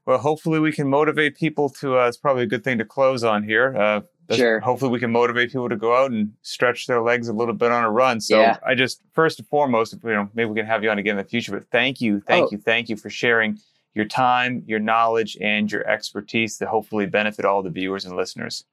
[0.06, 1.98] Well, hopefully we can motivate people to.
[1.98, 3.76] Uh, it's probably a good thing to close on here.
[3.76, 4.00] Uh,
[4.34, 4.58] sure.
[4.60, 7.70] Hopefully we can motivate people to go out and stretch their legs a little bit
[7.70, 8.20] on a run.
[8.20, 8.56] So Yeah.
[8.66, 11.24] I just first and foremost, you know, maybe we can have you on again in
[11.24, 11.52] the future.
[11.52, 12.48] But thank you, thank Oh.
[12.52, 13.58] you, thank you for sharing
[13.94, 18.64] your time, your knowledge, and your expertise to hopefully benefit all the viewers and listeners.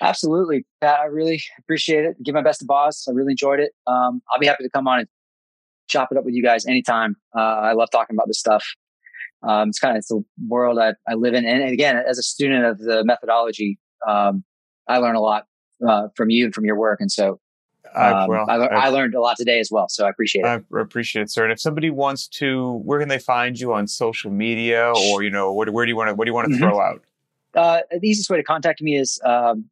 [0.00, 1.00] Absolutely, Pat.
[1.00, 2.22] I really appreciate it.
[2.22, 3.06] Give my best to Boz.
[3.08, 3.72] I really enjoyed it.
[3.86, 5.08] Um, I'll be happy to come on and
[5.90, 7.16] chop it up with you guys anytime.
[7.36, 8.64] Uh, I love talking about this stuff.
[9.42, 12.22] Um, it's kind of it's the world I, I live in, and again, as a
[12.22, 14.44] student of the methodology, um,
[14.86, 15.46] I learn a lot
[15.86, 17.40] uh, from you and from your work, and so
[17.94, 19.88] um, well, I, I- learned a lot today as well.
[19.88, 20.46] So I appreciate it.
[20.46, 21.42] I appreciate it, sir.
[21.44, 25.30] And if somebody wants to, where can they find you on social media, or you
[25.30, 26.58] know, where, where do you want to, what do you want to Mhm.
[26.58, 27.02] throw out?
[27.54, 29.64] Uh, the easiest way to contact me is um,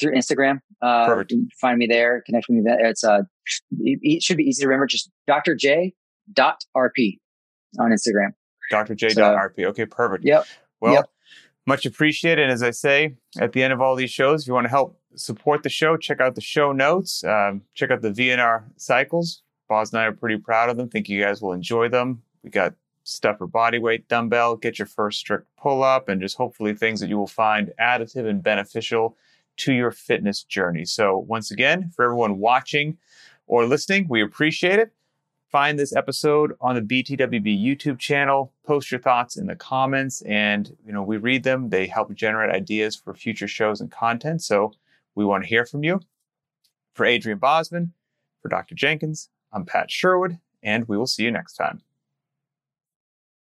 [0.00, 0.60] through Instagram.
[0.82, 1.30] Uh, Perfect.
[1.32, 2.22] you can Find me there.
[2.26, 2.62] Connect with me.
[2.64, 2.86] There.
[2.86, 3.22] It's uh,
[3.80, 4.86] it, should be easy to remember.
[4.86, 5.54] Just Dr.
[5.54, 5.94] J.
[6.32, 7.18] Dot RP
[7.78, 8.30] on Instagram.
[8.70, 8.94] Dr.
[8.94, 9.10] J.
[9.10, 9.66] So- RP.
[9.66, 10.24] Okay, perfect.
[10.24, 10.46] Yep.
[10.80, 11.10] Well, Yep.
[11.66, 12.42] much appreciated.
[12.42, 14.70] And as I say at the end of all these shows, if you want to
[14.70, 17.22] help support the show, check out the show notes.
[17.24, 19.42] Um, check out the VNR cycles.
[19.68, 20.88] Boz and I are pretty proud of them.
[20.88, 22.22] Think you guys will enjoy them.
[22.42, 26.36] We got stuff for body weight, dumbbell, get your first strict pull up, and just
[26.36, 29.16] hopefully things that you will find additive and beneficial
[29.58, 30.84] to your fitness journey.
[30.84, 32.98] So, once again, for everyone watching
[33.46, 34.92] or listening, we appreciate it
[35.54, 38.52] find this episode on the BTWB YouTube channel.
[38.66, 41.68] Post your thoughts in the comments, and you know we read them.
[41.68, 44.42] They help generate ideas for future shows and content.
[44.42, 44.72] So
[45.14, 46.00] we want to hear from you.
[46.94, 47.92] For Adrian Bozman,
[48.42, 48.74] for Dr.
[48.74, 51.82] Jenkins, I'm Pat Sherwood, and we will see you next time.